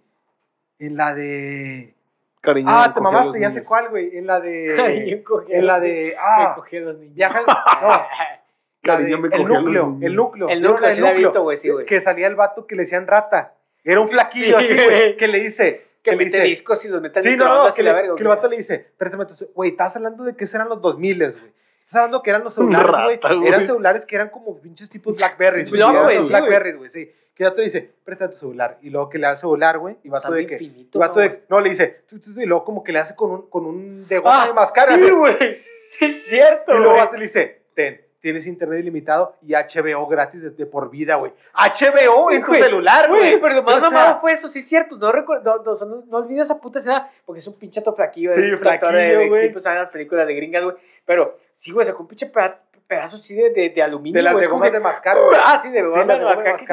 [0.79, 1.95] En la de.
[2.39, 2.69] Cariño.
[2.71, 4.17] Ah, te mamaste, ya sé cuál, güey.
[4.17, 5.05] En la de.
[5.17, 6.13] yo cogí en la de.
[6.15, 7.13] Me Ah, cogí a los niños.
[7.15, 7.45] viaja al.
[7.45, 8.01] No,
[8.83, 10.03] Cariño, de- me el cogí a los núcleo, niños.
[10.03, 10.47] el núcleo.
[10.49, 11.29] El ¿Vieron la núcleo, sí la he núcleo?
[11.29, 11.85] visto, güey, sí, güey.
[11.85, 13.53] Que salía el vato que le decían rata.
[13.83, 15.17] Era un flaquillo Sí, así, güey.
[15.17, 15.85] Que le dice.
[16.03, 16.43] Que le mete dice.
[16.43, 18.49] discos y los mete al Sí, no, no, microondas que, le- verga, que el vato
[18.49, 19.17] le dice, espérate,
[19.53, 21.51] güey, estás hablando de que esos eran los 2000, güey.
[21.79, 23.47] Estás hablando que eran los celulares, güey.
[23.47, 25.65] Eran celulares que eran como pinches tipos Blackberry.
[25.77, 26.29] No, güey, sí, güey.
[26.29, 27.11] Blackberries, güey, sí.
[27.35, 28.77] Que el vato dice, presta tu celular.
[28.81, 29.97] Y luego que le da el celular, güey.
[30.03, 30.53] Y vato de que.
[30.55, 32.99] infinito, vato ¿no, de, no, le dice, tu, tu, tu, y luego como que le
[32.99, 34.95] hace con un, con un de goma Ah, de mascara.
[34.95, 35.37] Sí, güey.
[35.99, 40.49] Es cierto, Y luego vato le dice, ten, tienes internet ilimitado y HBO gratis de,
[40.51, 41.33] de por vida, güey.
[41.53, 43.39] HBO Sí, en tu celular, güey.
[43.41, 44.95] Pero lo más mamado fue eso, sí es cierto.
[44.97, 48.33] No recuerdo, no, no, no, no olvido esa puta escena porque es un pinche flaquillo.
[48.35, 49.47] Sí, flaquillo, güey.
[49.47, 50.75] Sí, pues en las películas de gringas, güey.
[51.05, 54.17] Pero sí, güey, sacó un pinche peda- pedazos así de, de, de aluminio.
[54.19, 55.39] De las de gomas de mascar, güey.
[55.43, 56.53] Ah, sí, de Sí, goma las de mascar.
[56.53, 56.67] mascar,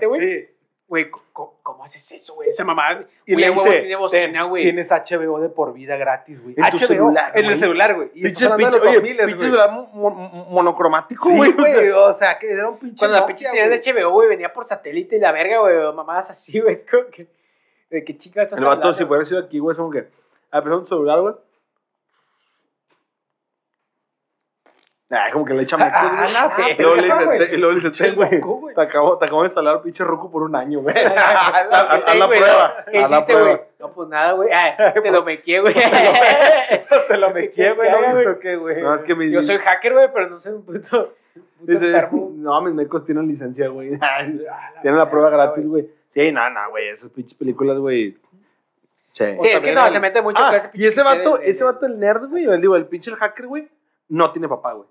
[0.00, 0.57] Que güey.
[0.88, 1.04] Güey.
[1.04, 2.48] Güey, ¿cómo, ¿cómo haces eso, güey?
[2.48, 3.04] Esa mamá.
[3.26, 4.62] Y güey, a huevo tiene bocina, "Ten, güey.
[4.64, 6.54] Tienes HBO de por vida gratis, güey.
[6.56, 7.60] En tu HBO celular, En el güey.
[7.60, 8.08] celular, güey.
[8.14, 9.38] Y Pinche, pinche, de los oye, 2000, pinche güey.
[9.38, 10.10] celular mo- mo-
[10.48, 11.52] monocromático, Sí, güey.
[11.52, 11.90] güey.
[11.90, 14.02] O sea, que era un pinche Cuando la pinche señal de güey.
[14.02, 16.72] HBO, güey, venía por satélite y la verga, güey, mamadas así, güey.
[16.74, 17.26] Es como que.
[17.90, 18.98] ¿De qué chica estás El vato, hablando?
[18.98, 20.08] si fuera sido aquí, güey, es como que.
[20.50, 21.34] Ah, pero un celular, güey.
[25.10, 26.66] Ah, como que le echa mecos, Ah, güey.
[26.66, 27.38] la Y luego le dice, güey.
[27.38, 28.30] te- y luego le dice, Che, ten, güey.
[28.40, 28.74] loco, güey.
[28.74, 30.94] Te acabo, te acabo de instalar pinche ruco por un año, güey.
[30.98, 32.84] A la- ¿Qué, la prueba.
[32.92, 33.60] ¿Qué hiciste, güey?
[33.80, 34.50] No, pues nada, güey.
[34.52, 35.74] Ah, te lo mequé, güey.
[35.74, 37.90] Te lo me ¿Qué güey.
[38.26, 38.82] ¿No qué, güey?
[38.82, 39.30] No, es que mi.
[39.30, 41.14] Yo soy hacker, güey, pero no soy un puto.
[41.60, 43.94] Dice, no, mis mecos tienen licencia, güey.
[44.00, 44.20] Ah,
[44.82, 45.88] Tienen la prueba gratis, güey.
[46.12, 46.88] Sí, nada, nada, güey.
[46.88, 48.16] Esas pinches películas, güey.
[49.14, 49.38] Che.
[49.40, 51.38] Sí, es que no, se mete mucho Ah, con ese y pinche ese cliché vato,
[51.40, 53.68] ese vato, el nerd, güey, digo, el pinche hacker, güey,
[54.10, 54.86] no tiene papá, güey.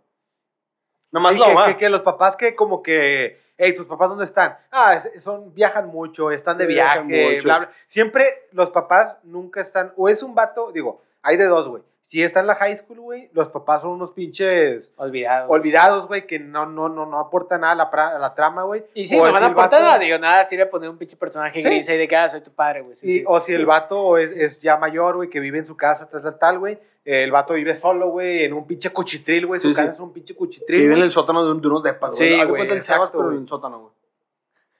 [1.11, 4.57] Nomás Sí, que, que, que los papás que como que, hey, ¿tus papás dónde están?
[4.71, 7.71] Ah, son, viajan mucho, están de Sí, viaje, bla, bla.
[7.87, 11.83] Siempre los papás nunca están, o es un vato, digo, hay de dos, güey.
[12.09, 15.47] Si está en la high school, güey, los papás son unos pinches Olvidado.
[15.47, 15.59] güey.
[15.59, 17.83] olvidados, güey, que no, no, no, no aportan nada a la,
[18.15, 18.85] a la trama, güey.
[18.93, 19.99] Y sí, O no van a aportar nada.
[19.99, 21.67] Digo, nada sirve poner un pinche personaje Sí.
[21.67, 22.95] gris ahí de que, ah, soy tu padre, güey.
[22.95, 23.23] Sí, sí.
[23.27, 26.21] O si el vato es, es ya mayor, güey, que vive en su casa, tal,
[26.21, 26.79] tal, tal, güey.
[27.03, 29.59] El vato vive solo, güey, en un pinche cuchitril, güey.
[29.59, 29.75] Su Sí, sí.
[29.81, 30.79] casa es un pinche cuchitril.
[30.79, 31.07] vive en güey.
[31.07, 33.35] el sótano de, un- de unos depas, Sí, Haz de güey, el pero güey.
[33.35, 33.91] en el sótano, güey.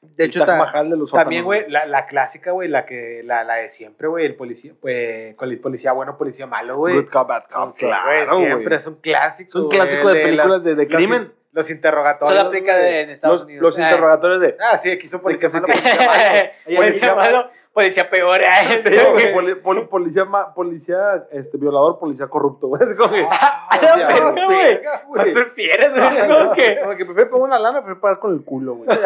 [0.01, 3.21] De hecho, Taj ta- Mahal de los también, güey, la, la clásica, güey, la que
[3.25, 6.95] la, la de siempre, güey, el policía, pues, con el policía bueno, policía malo, güey.
[6.95, 8.75] Good cop, bad cop, Sí, güey, claro, siempre güey.
[8.75, 9.49] es un clásico.
[9.49, 11.33] Es un güey, clásico de las- películas de, de los crimen.
[11.53, 12.37] Los, interrogatorios.
[12.37, 12.85] Solo aplica güey.
[12.85, 13.61] de- en Estados Los, Unidos.
[13.63, 13.81] los Ah.
[13.81, 14.57] interrogatorios de...
[14.61, 16.75] Ah, sí, aquí son policía malo, policía malo.
[16.75, 18.41] Policía malo, policía peor.
[18.47, 19.33] ah, Sí, güey.
[19.33, 22.83] poli- poli- policía, ma- policía este, violador, policía corrupto, güey.
[22.83, 23.69] Es como que, Ah,
[24.45, 24.81] güey.
[24.83, 25.33] ¿Cuál güey.
[25.33, 26.27] prefieres, güey?
[26.27, 26.79] Como que.
[26.81, 28.89] como que prefiero pagar una lana, prefiero pagar con el culo, güey.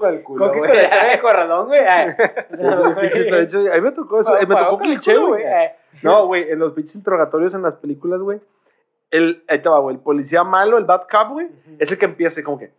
[0.00, 1.80] Con el culo, con de corralón, güey.
[1.86, 2.16] ah.
[2.56, 5.44] A mí me tocó eso, eh, me tocó cliché, güey.
[5.44, 5.72] ah.
[6.02, 8.40] No, güey, en los pinches interrogatorios en las películas, güey.
[9.10, 9.96] El, ahí te va, güey.
[9.96, 11.48] El policía malo, el bad cop, güey,
[11.78, 12.72] es el que empieza como que.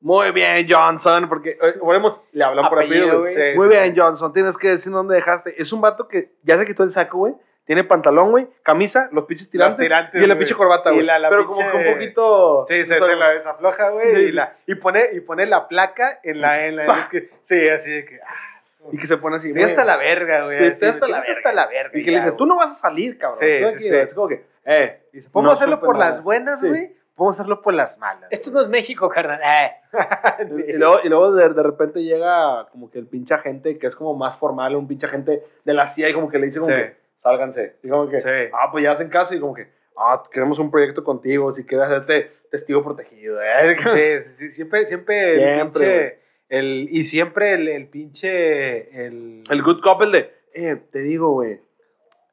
[0.00, 3.56] Muy bien, Johnson, porque eh, volvemos, le hablan por Apellido, güey.
[3.56, 5.60] Muy bien, Johnson, tienes que decir dónde dejaste.
[5.60, 7.34] Es un vato que ya se quitó el saco, güey.
[7.66, 10.38] Tiene pantalón, güey, camisa, los pinches tirantes, tirantes, y la güey.
[10.38, 11.04] pinche corbata, güey.
[11.06, 12.64] Pero pinche- como que un poquito...
[12.68, 14.14] Sí, se, la desafloja, güey.
[14.14, 14.32] Sí, y, sí.
[14.32, 16.64] la- y, pone, y pone la placa en la.
[16.66, 18.20] En la es que, sí, así de que.
[18.22, 18.60] Ah,
[18.92, 20.64] Y que se pone así, estoy hasta la verga, güey.
[20.68, 21.34] Estoy hasta la verga.
[21.36, 21.98] hasta la verga.
[21.98, 22.36] Y que le dice, güey.
[22.38, 23.40] tú no vas a salir, cabrón.
[23.40, 23.94] Sí, sí, sí.
[23.96, 25.00] Es como que, eh.
[25.12, 26.12] Dice, Podemos No hacerlo por nada.
[26.12, 26.68] las buenas, Sí.
[26.68, 26.94] güey.
[27.16, 28.30] Podemos hacerlo por las malas.
[28.30, 29.40] Esto no es México, carnal.
[29.42, 29.70] Ah.
[30.68, 33.96] Y luego, y luego de, de repente llega como que el pinche agente que es
[33.96, 36.70] como más formal, un pinche agente de la CIA y como que le dice como
[36.70, 36.78] Sí.
[36.78, 37.76] que, sálganse.
[37.82, 38.28] Y como que, Sí.
[38.52, 41.86] ah, pues ya hacen caso y como que, ah, queremos un proyecto contigo, si quieres
[41.86, 43.40] hacerte testigo protegido.
[43.42, 43.76] ¿eh?
[44.22, 49.42] Sí, sí, sí, siempre, siempre, el Siempre, pinche, el, y siempre el, el pinche, el...
[49.50, 51.60] El good couple de, eh, te digo, güey,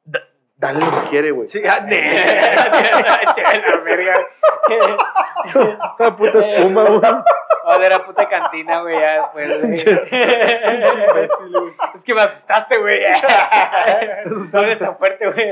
[0.04, 1.48] da- dale lo que quiere, güey.
[1.48, 1.84] Sí, ah,
[3.44, 4.26] la verga.
[5.98, 7.12] Una puta espuma, güey.
[7.66, 9.74] O de la puta cantina, güey, ya después, güey.
[11.94, 13.00] Es que me asustaste, güey.
[14.52, 15.50] No eres tan fuerte, güey.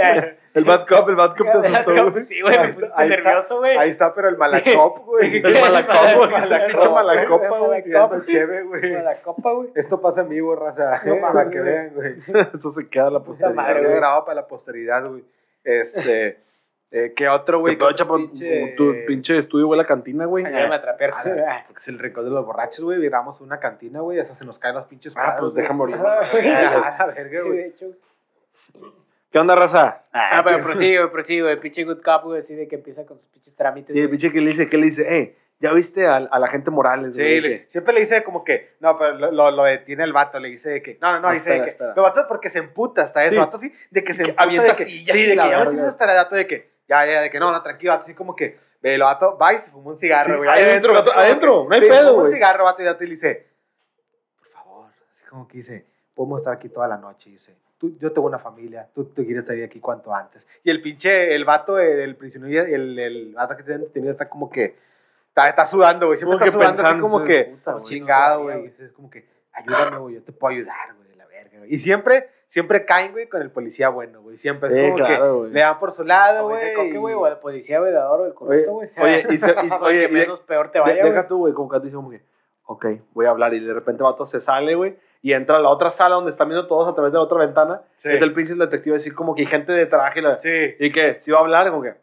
[0.54, 2.26] El bad cop, el bad cop te asustó, güey.
[2.26, 3.04] Sí, güey, me está.
[3.06, 3.78] nervioso, güey.
[3.78, 5.36] Ahí está, pero el malacop, güey.
[5.44, 7.82] El malacop, güey, el pinche malacopa, güey.
[7.82, 8.94] Tirando cheve, güey.
[8.94, 9.70] Con la copa, güey.
[9.74, 11.00] Esto pasa en vivo, raza.
[11.04, 12.16] No para que vean, güey.
[12.54, 13.54] Eso se queda la posteridad.
[13.54, 15.24] madre, grabado para la posteridad, güey.
[15.64, 16.38] Este...
[16.92, 17.94] eh, ¿Qué otro, Güey, güey?
[17.94, 20.44] ¿Qué otro pinche- tu pinche estudio, güey, la cantina, güey.
[20.44, 21.10] Ayúdame a trapear.
[21.16, 22.98] Ah, la- Porque es el rincón de los borrachos, güey.
[23.00, 24.18] Viramos una cantina, güey.
[24.18, 25.94] Eso se nos caen los pinches Ah, cuadros, pues déjame güey.
[25.96, 26.06] morir.
[26.06, 27.56] Ah, la verga, güey.
[27.58, 27.86] De hecho.
[29.30, 30.02] ¿Qué onda, raza?
[30.12, 31.58] Ah, pero prosigue, güey, prosigue, güey.
[31.60, 33.94] Pinche good cop, güey, así de que empieza con sus pinches trámites.
[33.94, 34.18] Sí, el güey.
[34.18, 37.14] pinche que le dice, que le dice, eh, ¿ya viste a, a la gente Morales?
[37.16, 37.64] Sí, güey?
[37.68, 40.68] siempre le dice como que, no, pero lo, lo, lo detiene el vato, le dice
[40.68, 41.92] de que, no, no, no, No, dice de espera, que, espera.
[41.96, 43.38] lo vato porque se emputa hasta eso, Sí.
[43.40, 46.04] vato sí, de que se emputa, de que, sí, de que ya no tienes hasta
[46.04, 46.70] el dato de que,
[47.04, 49.58] ya, ya, de que no, no, tranquilo, así como que, ve, lo vato, va y
[49.58, 52.12] se fuma un cigarro, Sí, güey, adentro, como adentro, que- no hay sí, pedo, fuma
[52.12, 52.32] un güey.
[52.34, 53.46] cigarro, vato, y vato, y le dice,
[54.38, 57.96] por favor, así como que dice, podemos estar aquí toda la noche, y dice, tú,
[57.98, 61.44] yo tengo una familia, tú te quieres estar aquí cuanto antes, y el pinche, el
[61.44, 64.76] vato, el, el prisionero, el, el vato que tiene detenido está como que,
[65.28, 67.84] está, está sudando, güey, siempre Como está sudando, así como sí, que, puta, güey.
[67.84, 68.66] chingado, no güey.
[68.78, 71.74] Es como que, ayúdame, güey, yo te puedo ayudar, güey, la verga, güey.
[71.74, 74.36] Y siempre, siempre caen, güey, con el policía bueno, güey.
[74.36, 75.50] Siempre es Sí, como claro, que güey.
[75.52, 76.74] le dan por su lado, güey.
[76.74, 78.90] Coque, y- güey, o al policía vedador o el corrupto, güey.
[79.00, 81.28] Oye, y se- y- oye, que y- menos peor te De- vaya, deja güey.
[81.28, 82.20] tú, güey, como que dice como que,
[82.64, 83.54] ok, voy a hablar.
[83.54, 86.30] Y de repente el vato se sale, güey, y entra a la otra sala donde
[86.30, 87.82] están viendo todos a través de otra ventana.
[87.96, 88.10] Sí.
[88.12, 90.20] Es el pinche detective así como que hay gente de traje.
[90.20, 90.74] la- Sí.
[90.78, 91.20] ¿Y qué?
[91.20, 91.70] ¿Si va a hablar?
[91.70, 91.94] Como que,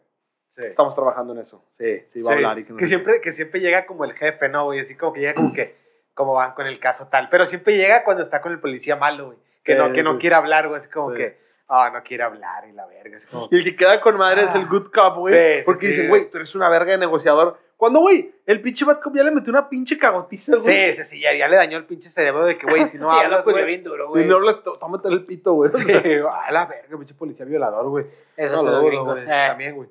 [0.56, 0.66] Sí.
[0.66, 1.64] Estamos trabajando en eso.
[1.78, 2.58] Sí, sí, va Sí, a hablar.
[2.58, 4.80] Y que, no que siempre, que siempre llega como el jefe, ¿no, güey?
[4.80, 5.74] Así como que llega como que,
[6.12, 7.28] como van con el caso tal.
[7.30, 9.38] Pero siempre llega cuando está con el policía malo, güey.
[9.64, 10.78] Que, Sí, no, que no quiere hablar, güey.
[10.78, 11.38] Así como que,
[11.68, 13.16] ah, no quiere hablar y la verga.
[13.16, 14.68] Así como, Y el que queda con madre es el Ah.
[14.70, 15.34] good cop, güey.
[15.34, 16.30] Sí, sí, porque sí, dicen, güey.
[16.30, 17.58] tú eres una verga de negociador.
[17.76, 20.92] Cuando, güey, el pinche bad cop ya le metió una pinche cagotiza, güey.
[20.94, 23.10] sí, sí, sí, ya, ya le dañó el pinche cerebro de que, güey, si no
[23.10, 23.64] hablas, güey.
[23.64, 24.26] bien duro, Y güey.
[24.26, 25.70] no hablas, tómate el pito, güey.
[25.70, 25.84] Sí,
[26.46, 28.04] a la verga, pinche policía violador, güey.
[28.36, 29.24] Eso No es lo eh.
[29.26, 29.88] También, güey.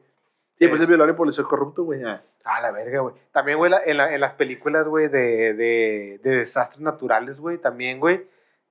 [0.60, 2.04] Sí, pues el violador y policía corrupto, güey.
[2.04, 2.22] ah.
[2.46, 3.16] A la verga, güey.
[3.32, 7.58] También, güey, la- en, la- en las películas, güey, de, de, de desastres naturales, güey,
[7.60, 8.26] también, güey.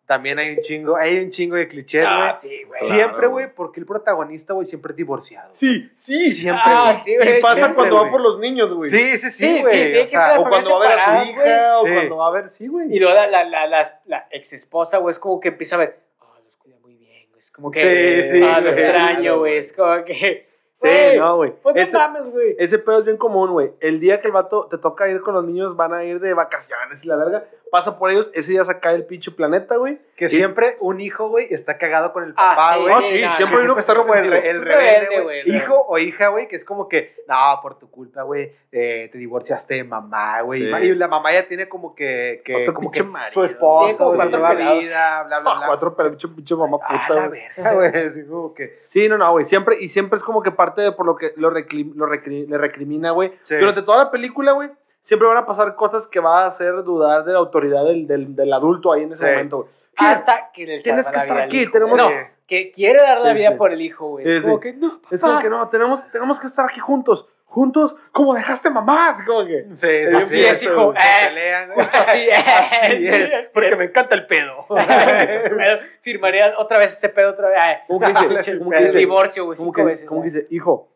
[0.08, 2.14] También hay un chingo, hay un chingo de clichés, güey.
[2.18, 2.80] Ah, sí, güey.
[2.90, 3.54] Siempre, güey.
[3.54, 5.50] porque el protagonista, güey, siempre es divorciado.
[5.52, 6.30] Sí, sí.
[6.30, 7.38] Siempre, Ah, sí, güey.
[7.38, 8.90] Y pasa siempre, cuando va por los niños, güey.
[8.90, 9.98] Sí, sí, Sí, sí, sí, güey.
[10.00, 12.26] o que sea, ser O cuando va a ver a su hija, o cuando va
[12.26, 12.86] a ver, sí, güey.
[12.90, 15.80] Y luego la, la, la, la, la ex esposa, güey, es como que empieza a
[15.80, 17.40] ver, oh, los cuida muy bien, güey.
[17.40, 19.58] Es como que, Sí, sí, ah, lo extraño, güey.
[19.58, 20.48] Es como que,
[20.80, 21.52] Sí, no, güey.
[21.60, 22.54] pues no Ese- mames, güey.
[22.56, 23.72] Ese pedo es bien común, güey.
[23.80, 26.32] El día que el vato te toca ir con los niños, van a ir de
[26.34, 27.44] vacaciones y la verga.
[27.70, 29.98] Pasa por ellos, ese día se cae el pinche planeta, güey.
[30.16, 32.94] Que Y- siempre un hijo, güey, está cagado con el Ah, papá, sí, güey.
[32.94, 35.20] No, sí, sí, no, siempre no, hay uno que está como el, el rebelde, rebelde,
[35.22, 35.56] güey.
[35.56, 39.18] Hijo o hija, güey, que es como que, no, por tu culpa, güey, eh, te
[39.18, 40.60] divorciaste de mamá, güey.
[40.62, 40.66] Sí.
[40.86, 43.30] Y la mamá ya tiene como que, que, Otro como que marido.
[43.32, 45.66] su esposo, su cuatro nueva vida, bla, bla, Ah, bla.
[45.66, 47.40] cuatro, pero pinche, pinche mamá Ah, puta, la güey.
[47.56, 47.88] verga, güey.
[48.08, 48.78] Así como que.
[48.88, 49.44] Sí, no, no, güey.
[49.44, 52.46] Siempre, y siempre es como que parte de por lo que lo, recli- lo recri-
[52.48, 53.32] le recrimina, güey.
[53.42, 53.56] Sí.
[53.56, 54.70] Durante toda la película, güey,
[55.02, 58.34] siempre van a pasar cosas que va a hacer dudar de la autoridad del, del,
[58.36, 59.30] del adulto ahí en ese Sí.
[59.30, 59.68] momento, güey.
[59.96, 61.96] Hasta que le Tienes que la estar vida aquí, hijo, tenemos-.
[61.98, 62.08] No,
[62.46, 63.54] que quiere dar la Sí, vida sí.
[63.56, 64.24] por el hijo, güey.
[64.30, 64.60] Sí, Es como sí.
[64.62, 65.42] que, no, Es como papá.
[65.42, 67.28] que no, tenemos, tenemos que estar aquí juntos.
[67.46, 69.16] Juntos, como dejaste mamá.
[69.26, 69.66] Como que.
[69.74, 70.92] Sí, Así sí, es, hijo.
[70.94, 71.68] Eh.
[71.74, 73.78] Justo así, Así sí, es, así porque es.
[73.78, 74.66] me encanta el pedo.
[76.02, 77.58] Firmaría otra vez ese pedo otra vez.
[77.60, 78.50] Ay, ¿Cómo que dice?
[78.52, 78.98] el ¿Cómo que dice?
[78.98, 80.06] divorcio, güey, ¿Cómo cinco que, veces.
[80.06, 80.34] cómo que ay.
[80.34, 80.46] dice?
[80.50, 80.88] Hijo,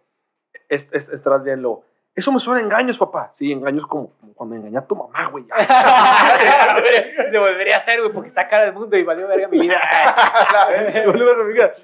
[0.68, 1.62] es, es- estarás bien.
[2.14, 3.30] Eso me suena a engaños, papá.
[3.34, 5.44] Sí, engaños como, como cuando engañé a tu mamá, güey.
[7.30, 9.80] Lo volvería a hacer, güey, porque cara del mundo y valió verga mi vida.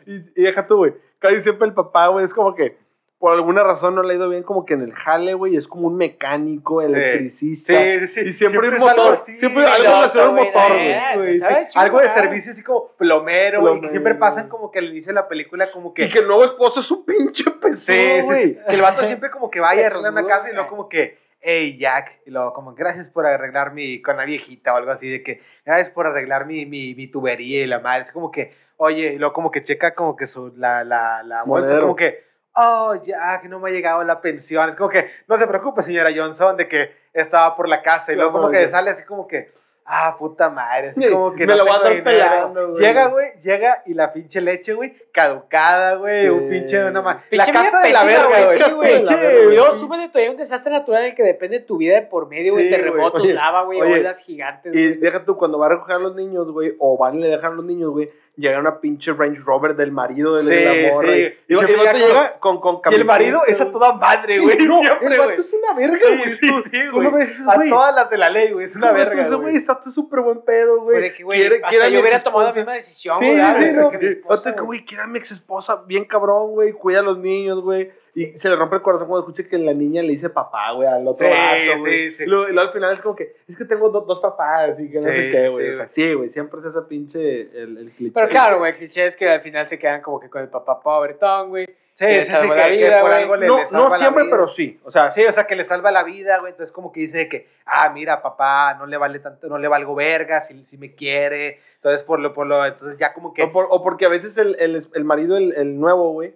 [0.06, 0.94] Y, y deja tú, güey.
[1.18, 2.76] Casi siempre el papá, güey, es como que
[3.18, 5.56] por alguna razón no le ha ido bien como que en el jale, güey.
[5.56, 7.72] Es como un mecánico, electricista.
[7.72, 8.20] Sí, sí.
[8.28, 9.00] Y siempre, es un motor.
[9.00, 9.36] algo así.
[9.36, 11.00] siempre algo relacionado güey, motor, eh.
[11.14, 11.38] güey.
[11.40, 11.68] güey, sí.
[11.74, 15.14] Algo de servicio así como plomero, güey, que siempre pasan como que al inicio de
[15.14, 16.04] la película como que...
[16.04, 18.42] Y que el nuevo esposo es un pinche peso, Sí, sí, güey.
[18.44, 18.58] sí.
[18.68, 20.76] Que el vato siempre como que vaya a arreglar una casa y luego güey.
[20.76, 24.76] como que, hey, Jack, y luego como, gracias por arreglar mi, con la viejita o
[24.76, 28.12] algo así, de que, gracias por arreglar mi, mi, mi tubería y la madre, es
[28.12, 31.80] como que, oye, y luego como que checa como que su, la, la, la bolsa,
[31.80, 32.27] como que,
[32.60, 36.10] oh, Jack, no me ha llegado la pensión, es como que, no se preocupe, señora
[36.14, 39.26] Johnson, de que estaba por la casa, y luego No, como que sale así como
[39.26, 39.50] que,
[39.90, 42.28] ah, puta madre, así Sí, como que me la voy a tengo andar dinero.
[42.28, 42.82] pelando, güey.
[42.84, 47.46] Llega, güey, llega y la pinche leche, güey, caducada, güey, un pinche, una ma- La
[47.46, 48.98] casa de la verga, güey, sí, güey.
[49.00, 49.14] de Sí,
[49.54, 52.52] luego súbele todavía un desastre natural en el que depende tu vida de por medio,
[52.52, 52.64] güey.
[52.64, 52.80] Sí, güey.
[52.82, 54.98] Terremotos, Oye, lava, güey, olas gigantes, Y güey.
[55.00, 57.52] deja tú, cuando va a recoger a los niños, güey, o van y le dejan
[57.52, 60.82] a los niños, güey, llega una pinche Range Rover del marido de la- Sí, de
[60.88, 61.08] la morra.
[61.12, 61.18] sí.
[61.18, 63.64] Y, Y y siempre el vato llega llega con, con Y el marido es a
[63.64, 63.72] güey.
[63.72, 64.56] toda madre, Sí, güey.
[64.58, 65.28] no, siempre, el güey.
[65.30, 66.34] vato es una verga, Sí, güey.
[66.36, 68.66] sí, Tú- sí, tú lo ves A todas las de la ley, güey.
[68.66, 70.98] Es una ¿cómo verga, ese güey está tú súper buen pedo, güey.
[70.98, 73.24] Güey, que, güey, Quiere- hasta quiere a mi yo hubiera tomado la misma decisión, Sí,
[73.26, 73.38] güey.
[73.38, 73.90] sí, sí, no.
[73.90, 77.90] Que, güey, que era mi ex esposa, bien cabrón, güey, cuida a los niños, güey.
[78.20, 80.88] Y se le rompe el corazón cuando escucha que la niña le dice papá, güey,
[80.88, 82.10] al otro Sí, vato, güey.
[82.10, 82.22] sí, sí.
[82.24, 84.78] Y luego, y luego al final es como que, es que tengo do- dos papás
[84.80, 85.66] y que no Sí, sé qué, güey.
[85.66, 85.88] sí, o sea, güey.
[85.88, 88.12] sí, güey, siempre es ese pinche el, el cliché.
[88.14, 90.48] Pero claro, güey, el cliché es que al final se quedan como que con el
[90.48, 91.66] papá pobretón, güey.
[91.94, 94.22] Sí, le sí, sí, que, que por algo le, No, le salva no la siempre,
[94.22, 94.30] vida.
[94.36, 94.80] pero sí.
[94.84, 96.52] O sea, Sí, o sea, que le salva la vida, güey.
[96.52, 99.96] Entonces, como que dice que, ah, mira, papá, no le vale tanto, no le valgo
[99.96, 101.58] verga, si, si me quiere.
[101.74, 103.42] Entonces, por lo, por lo, entonces ya como que.
[103.42, 106.34] O, por- o porque a veces el, el, el marido, el, el nuevo, güey,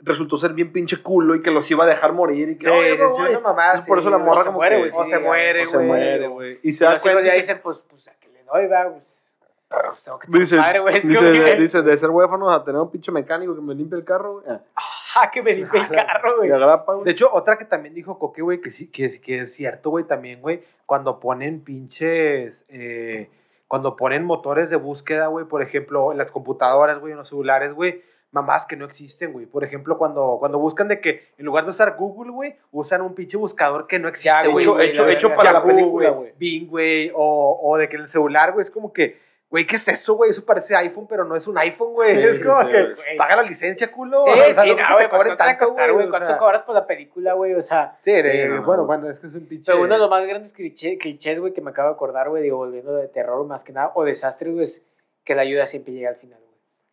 [0.00, 2.70] resultó ser bien pinche culo y que los iba a dejar morir y que, Sí,
[2.72, 3.30] "Oye, no, sí, güey".
[3.32, 3.64] una mamá.
[3.66, 4.26] Entonces, por sí, eso la güey.
[4.28, 5.86] morra se como muere, que- güey, O sí, se muere, o se güey.
[5.88, 6.60] muere, güey.
[6.62, 8.90] Y se da los cuenta ya y dicen, pues, pues, a que le doy, va,
[8.90, 9.02] pues.
[9.68, 10.96] pues, tengo que Dice, madre, güey.
[10.96, 13.60] Es dice, como de, que, dice, de ser huérfanos a tener un pinche mecánico que
[13.60, 14.44] me limpie el carro, güey.
[14.48, 14.60] ah,
[15.16, 16.48] ah, que me limpie el carro, güey.
[16.50, 17.04] güey.
[17.04, 19.90] De hecho, otra que también dijo Coque, güey, que sí, que es, que es cierto,
[19.90, 23.28] güey, también, güey, cuando ponen pinches, eh,
[23.66, 27.74] cuando ponen motores de búsqueda, güey, por ejemplo, en las computadoras, güey, en los celulares,
[27.74, 29.46] güey, mamás que no existen, güey.
[29.46, 33.14] Por ejemplo, cuando, cuando buscan de que en lugar de usar Google, güey, usan un
[33.14, 34.64] pinche buscador que no existe, güey.
[34.64, 35.36] hecho, güey, hecho, la hecho verga.
[35.44, 36.32] para la película, güey.
[36.38, 39.18] Bing, güey, o, o de que en el celular, güey, es como que,
[39.50, 40.30] güey, ¿qué es eso, güey?
[40.30, 42.16] Eso parece iPhone, pero no es un iPhone, güey.
[42.16, 43.16] Sí, es como sí, que, güey.
[43.16, 44.22] paga la licencia, culo.
[44.24, 46.06] Sí, O sea, sí, no no, güey, pues cobren ¿cuánto va a tanto, costar, güey?
[46.06, 46.36] o ¿Cuánto sea.
[46.38, 47.54] cobras por la película, güey?
[47.54, 48.86] O sea, Sí, no, bueno, no.
[48.86, 49.72] bueno, es que es un pinche...
[49.72, 52.42] pero uno de los más grandes cliché- clichés, güey, que me acabo de acordar, güey,
[52.42, 54.82] digo, volviendo de terror más que nada, o desastre, güey, es
[55.24, 56.38] que la ayuda siempre llega al final,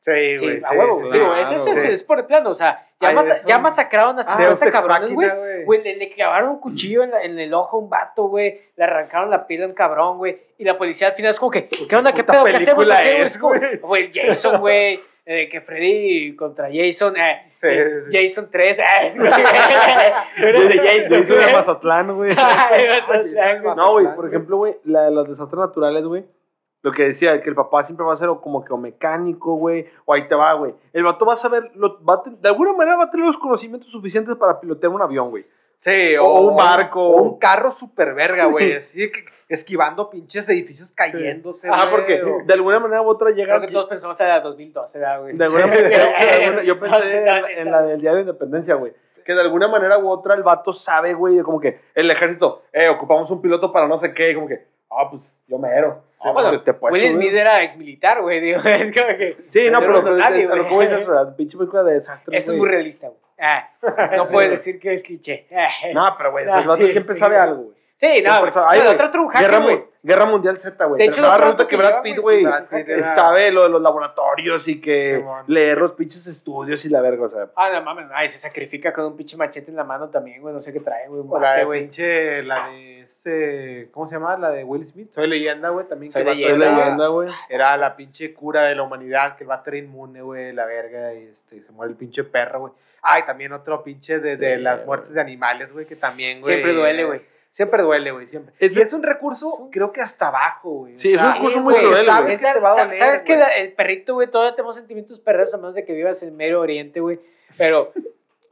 [0.06, 0.38] güey.
[0.38, 0.62] Sí, Sí, güey.
[0.64, 1.12] a huevo, güey.
[1.12, 1.88] Sí, güey, ese, ese- sí.
[1.90, 4.66] es por el plano, o sea, ya, Ay, mas- es ya masacraron a Deus 50
[4.66, 5.64] Ex cabrones, güey.
[5.66, 5.84] Güey.
[5.84, 8.62] Le, le clavaron un cuchillo en, la- en el ojo a un vato, güey.
[8.76, 10.40] Le arrancaron la piel a un cabrón, güey.
[10.58, 12.14] Y la policía al final es como que, ¿qué onda?
[12.14, 12.44] ¿Qué pedo?
[12.46, 12.86] ¿Qué hacemos?
[12.86, 14.06] güey?
[14.06, 15.00] es, Es Jason, güey.
[15.28, 17.18] eh, que Freddy contra Jason.
[17.18, 18.28] eh, Sí, eh, sí.
[18.28, 18.78] Jason 3.
[18.80, 18.84] eh,
[19.16, 21.54] Era de Jason, Jason de.
[21.54, 22.32] Mazatlán, güey.
[22.32, 22.44] Era
[23.08, 23.76] Mazatlán, güey.
[23.76, 26.26] No, güey, por ejemplo, güey, la, los desastres naturales, güey.
[26.86, 29.56] Lo que decía, que el papá siempre va a ser o como que o mecánico,
[29.56, 30.76] güey, o ahí te va, güey.
[30.94, 33.26] El vato va a saber, lo- va a ten- de alguna manera va a tener
[33.26, 35.48] los conocimientos suficientes para pilotear un avión, güey.
[35.80, 37.02] Sí, O un barco.
[37.02, 38.74] O un carro super verga, güey.
[38.76, 41.68] Así que esquivando pinches edificios cayéndose.
[41.72, 43.56] Ah, güey, porque o- de alguna manera u otra llega...
[43.56, 45.36] Creo que todos pensamos en la 2012, ¿verdad, güey?
[45.36, 48.94] De alguna manera, yo pensé en, la- en la del Día de Independencia, güey.
[49.26, 52.62] Que de alguna manera u otra el vato sabe, güey, de como que el ejército,
[52.72, 56.04] eh, ocupamos un piloto para no sé qué, y como que, ah, pues yo mero.
[56.22, 57.14] Ah, bueno, pues, te puedes Will.
[57.16, 58.40] Smith era ex militar, güey.
[58.42, 59.38] Digo, es como que.
[59.50, 60.76] Sí, no, pero, pero nadie, a lo güey.
[60.76, 63.20] voy es la pinche película de desastres, Eso es muy realista, güey.
[63.40, 63.70] Ah,
[64.16, 65.48] no puedes decir que es cliché.
[65.94, 67.76] No, pero güey, Ah, el vato siempre sabe algo, güey.
[67.98, 68.52] Sí, no, güey.
[68.52, 68.80] sabe- Ay,
[69.40, 71.00] Pero güey, Guerra, Mundial Z, güey.
[71.00, 74.68] De Pero hecho, resulta rato que Brad Pitt, güey, eh, sabe lo de los laboratorios
[74.68, 77.48] y que leer los pinches estudios y la verga, o sea.
[77.56, 80.54] Ah, no mames, ay, se sacrifica con un pinche machete en la mano también, güey.
[80.54, 81.22] No sé qué trae, güey.
[81.22, 81.82] un O la de güey.
[81.84, 84.38] pinche, la de este, ¿cómo se llama?
[84.38, 85.12] La de Will Smith.
[85.14, 86.12] Soy leyenda, güey, también.
[86.12, 86.66] Soy que Leyenda.
[86.66, 87.30] Soy era- leyenda, güey.
[87.50, 91.14] Era la pinche cura de la humanidad, que el vato era inmune, güey, la verga,
[91.14, 92.74] y este, se muere el pinche perro, güey.
[93.02, 96.54] Ay, también otro pinche de, las muertes de animales, güey, que también, güey.
[96.56, 97.22] Siempre duele, güey.
[97.52, 98.54] Siempre duele, güey, siempre.
[98.60, 100.98] Es- y es un recurso, creo que hasta abajo, güey.
[100.98, 103.36] Sí, es un recurso muy cruel, sabes que te va a sa- doler, Sabes que
[103.36, 103.48] güey.
[103.48, 106.60] la- el perrito, güey, todavía tenemos sentimientos perreros a menos de que vivas en Medio
[106.60, 107.20] Oriente, güey.
[107.58, 107.94] Pero,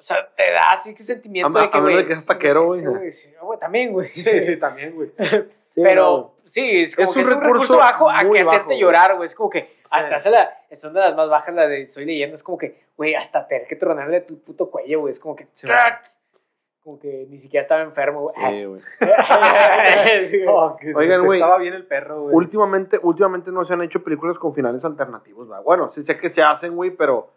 [0.04, 1.96] o sea, te da así que sentimiento A- de que, a menos güey.
[1.96, 3.14] de que seas taquero, sí, güey.
[3.14, 4.10] sí, güey, también, güey.
[4.10, 5.12] Sí, sí, también, güey.
[5.18, 8.26] Sí, Pero sí, es como Es que un es un recurso recurso bajo a que
[8.28, 8.80] bajo, hacerte güey.
[8.82, 9.26] llorar, güey.
[9.28, 10.16] Es como que hasta Sí.
[10.16, 12.36] hace la, son de las más bajas la de Soy Leyenda.
[12.36, 15.12] Es como que, güey, hasta tener que tronarle tu puto cuello, güey.
[15.12, 15.68] Es como que, Sí,
[16.84, 18.36] como que ni siquiera estaba enfermo, güey.
[18.36, 18.82] Sí, güey.
[20.48, 21.40] Oh, Oigan, güey.
[21.40, 22.36] Estaba bien el perro, güey.
[22.36, 25.62] Últimamente, últimamente no se han hecho películas con finales alternativos, ¿va?
[25.62, 27.30] Bueno, sí sé que se hacen, güey, pero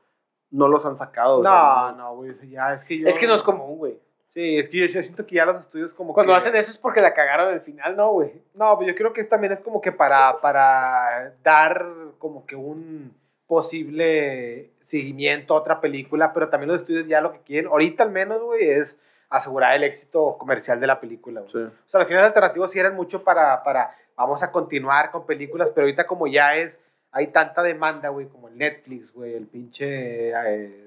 [0.57, 1.43] no los han sacado.
[1.43, 3.09] No, no, güey, ya, es que yo...
[3.09, 3.99] Es que no es común, güey.
[4.31, 6.37] Sí, es que yo, yo siento que ya los estudios como Cuando que...
[6.37, 8.33] hacen eso es porque la cagaron al final, ¿no, güey?
[8.55, 11.87] No, pues yo creo que también es como que para, para dar
[12.19, 13.15] como que un
[13.47, 18.11] posible seguimiento a otra película, pero también los estudios ya lo que quieren, ahorita al
[18.11, 21.53] menos, güey, es asegurar el éxito comercial de la película, güey.
[21.53, 21.59] Sí.
[21.59, 25.71] O sea, al final alternativos sí eran mucho para, para, vamos a continuar con películas,
[25.75, 26.81] pero ahorita como ya es,
[27.13, 30.31] hay tanta demanda, güey, como el Netflix, güey, el pinche...
[30.31, 30.83] eh,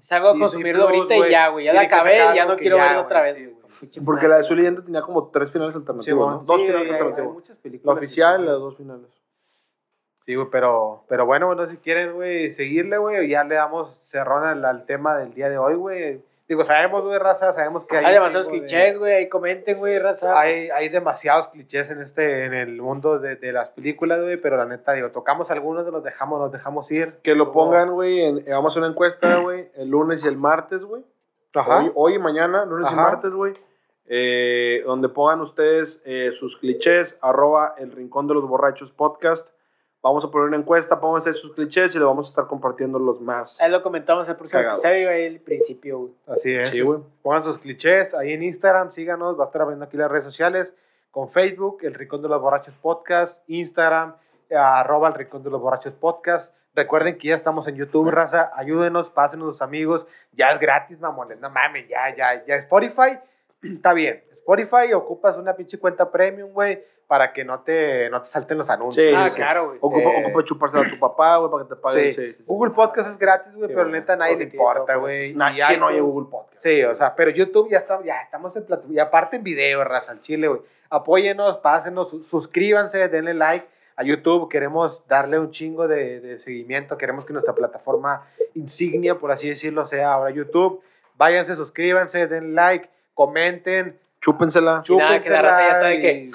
[0.00, 1.64] Salgo a consumirlo ahorita y ya, güey.
[1.66, 3.36] Ya la acabé ya no quiero ya, verlo otra vez,
[3.90, 6.38] sí, Porque la de su leyenda tenía como tres finales alternativos, ¿no?
[6.44, 7.44] Dos finales hay- hay alternativos.
[7.84, 9.06] La oficial y las dos finales.
[10.26, 14.44] Sí, güey, pero, pero bueno, bueno, si quieren, güey, seguirle, güey, ya le damos cerrón
[14.44, 16.22] al, al tema del día de hoy, güey.
[16.46, 18.04] Digo, sabemos, güey, raza, sabemos que hay...
[18.04, 19.14] Hay demasiados clichés, güey.
[19.14, 20.38] Ahí comenten, güey, raza.
[20.38, 24.58] Hay, hay demasiados clichés en este, en el mundo de, de las películas, güey, pero
[24.58, 27.14] la neta, digo, tocamos algunos, los dejamos, los dejamos ir.
[27.22, 30.28] Que lo pongan, güey, en- eh, vamos a hacer una encuesta, güey, el lunes y
[30.28, 31.02] el martes, güey.
[31.54, 31.78] Ajá.
[31.78, 33.54] Hoy, hoy y mañana, lunes y martes, güey.
[34.06, 39.48] eh, donde pongan ustedes eh, sus clichés, arroba el rincón de los borrachos podcast.
[40.04, 42.98] Vamos a poner una encuesta, pongan ustedes sus clichés y le vamos a estar compartiendo
[42.98, 43.58] los más.
[43.58, 44.78] Ahí lo comentamos el próximo Cagado.
[44.78, 46.12] episodio, ahí el principio, güey.
[46.26, 46.68] Así es.
[46.68, 47.00] Sí, güey.
[47.22, 50.74] Pongan sus clichés ahí en Instagram, síganos, va a estar abriendo aquí las redes sociales,
[51.10, 54.16] con Facebook, El Rincón de los Borrachos Podcast, Instagram,
[54.50, 56.54] eh, arroba El Rincón de los Borrachos Podcast.
[56.74, 61.00] Recuerden que ya estamos en YouTube, raza, ayúdenos, pásenos a sus amigos, ya es gratis,
[61.00, 63.20] mamones, no mames, ya, ya, ya, Spotify,
[63.62, 68.28] está bien, Spotify, ocupas una pinche cuenta premium, güey, para que no te, no te
[68.28, 69.06] salten los anuncios.
[69.06, 69.36] Sí, ah, sí.
[69.36, 69.78] claro, güey.
[69.80, 72.04] Ocupa, Eh, ocupa a tu papá, güey, para que te paguen.
[72.04, 72.12] Sí.
[72.12, 72.44] Sí, sí, sí.
[72.46, 73.92] Google Podcast es gratis, güey, pero güey.
[73.92, 75.34] neta a nadie le importa, todo, güey.
[75.34, 75.38] ¿Quién
[75.80, 76.62] no iTunes- Google Podcast?
[76.62, 78.94] Sí, o sea, pero YouTube ya está, ya estamos en plataforma.
[78.94, 80.60] Y aparte en video, raza, al chile, güey.
[80.90, 84.48] Apóyenos, pásenos, su- suscríbanse, denle like a YouTube.
[84.48, 86.96] Queremos darle un chingo de, de seguimiento.
[86.96, 90.82] Queremos que nuestra plataforma insignia, por así decirlo, sea ahora YouTube.
[91.16, 94.82] Váyanse, suscríbanse, denle like, comenten, Chúpensela.
[94.88, 96.30] Y nada, que la raza ya está de que-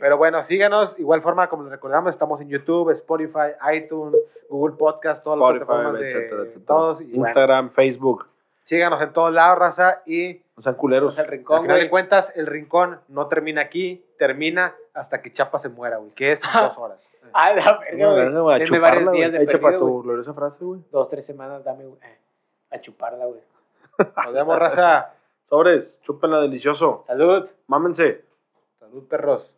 [0.00, 0.98] Pero bueno, síganos.
[0.98, 4.16] Igual forma, como les recordamos, estamos en YouTube, Spotify, iTunes,
[4.48, 6.64] Google Podcast, todas las plataformas de etcétera, etcétera.
[6.66, 7.00] todos.
[7.00, 8.28] Y bueno, Instagram, Facebook.
[8.64, 10.02] síganos en todos lados, raza.
[10.06, 11.16] Y No sean culeros.
[11.18, 11.90] Entonces, el al rincón, final de güey.
[11.90, 16.42] cuentas, el rincón no termina aquí, termina hasta que Chapa se muera, güey, que es
[16.42, 17.10] en dos horas.
[17.32, 18.54] Ah, la verga, güey.
[18.80, 19.46] varios días güey.
[19.46, 20.02] de para perdido, tu güey.
[20.04, 20.80] gloriosa frase, güey.
[20.90, 22.00] Dos, tres semanas, dame, güey.
[22.02, 22.18] Eh,
[22.70, 23.40] A chuparla, güey.
[23.98, 25.12] Nos vemos, raza.
[25.48, 27.04] Sobres, chúpenla delicioso.
[27.06, 27.48] Salud.
[27.68, 28.24] Mámense.
[28.78, 29.55] Salud, perros.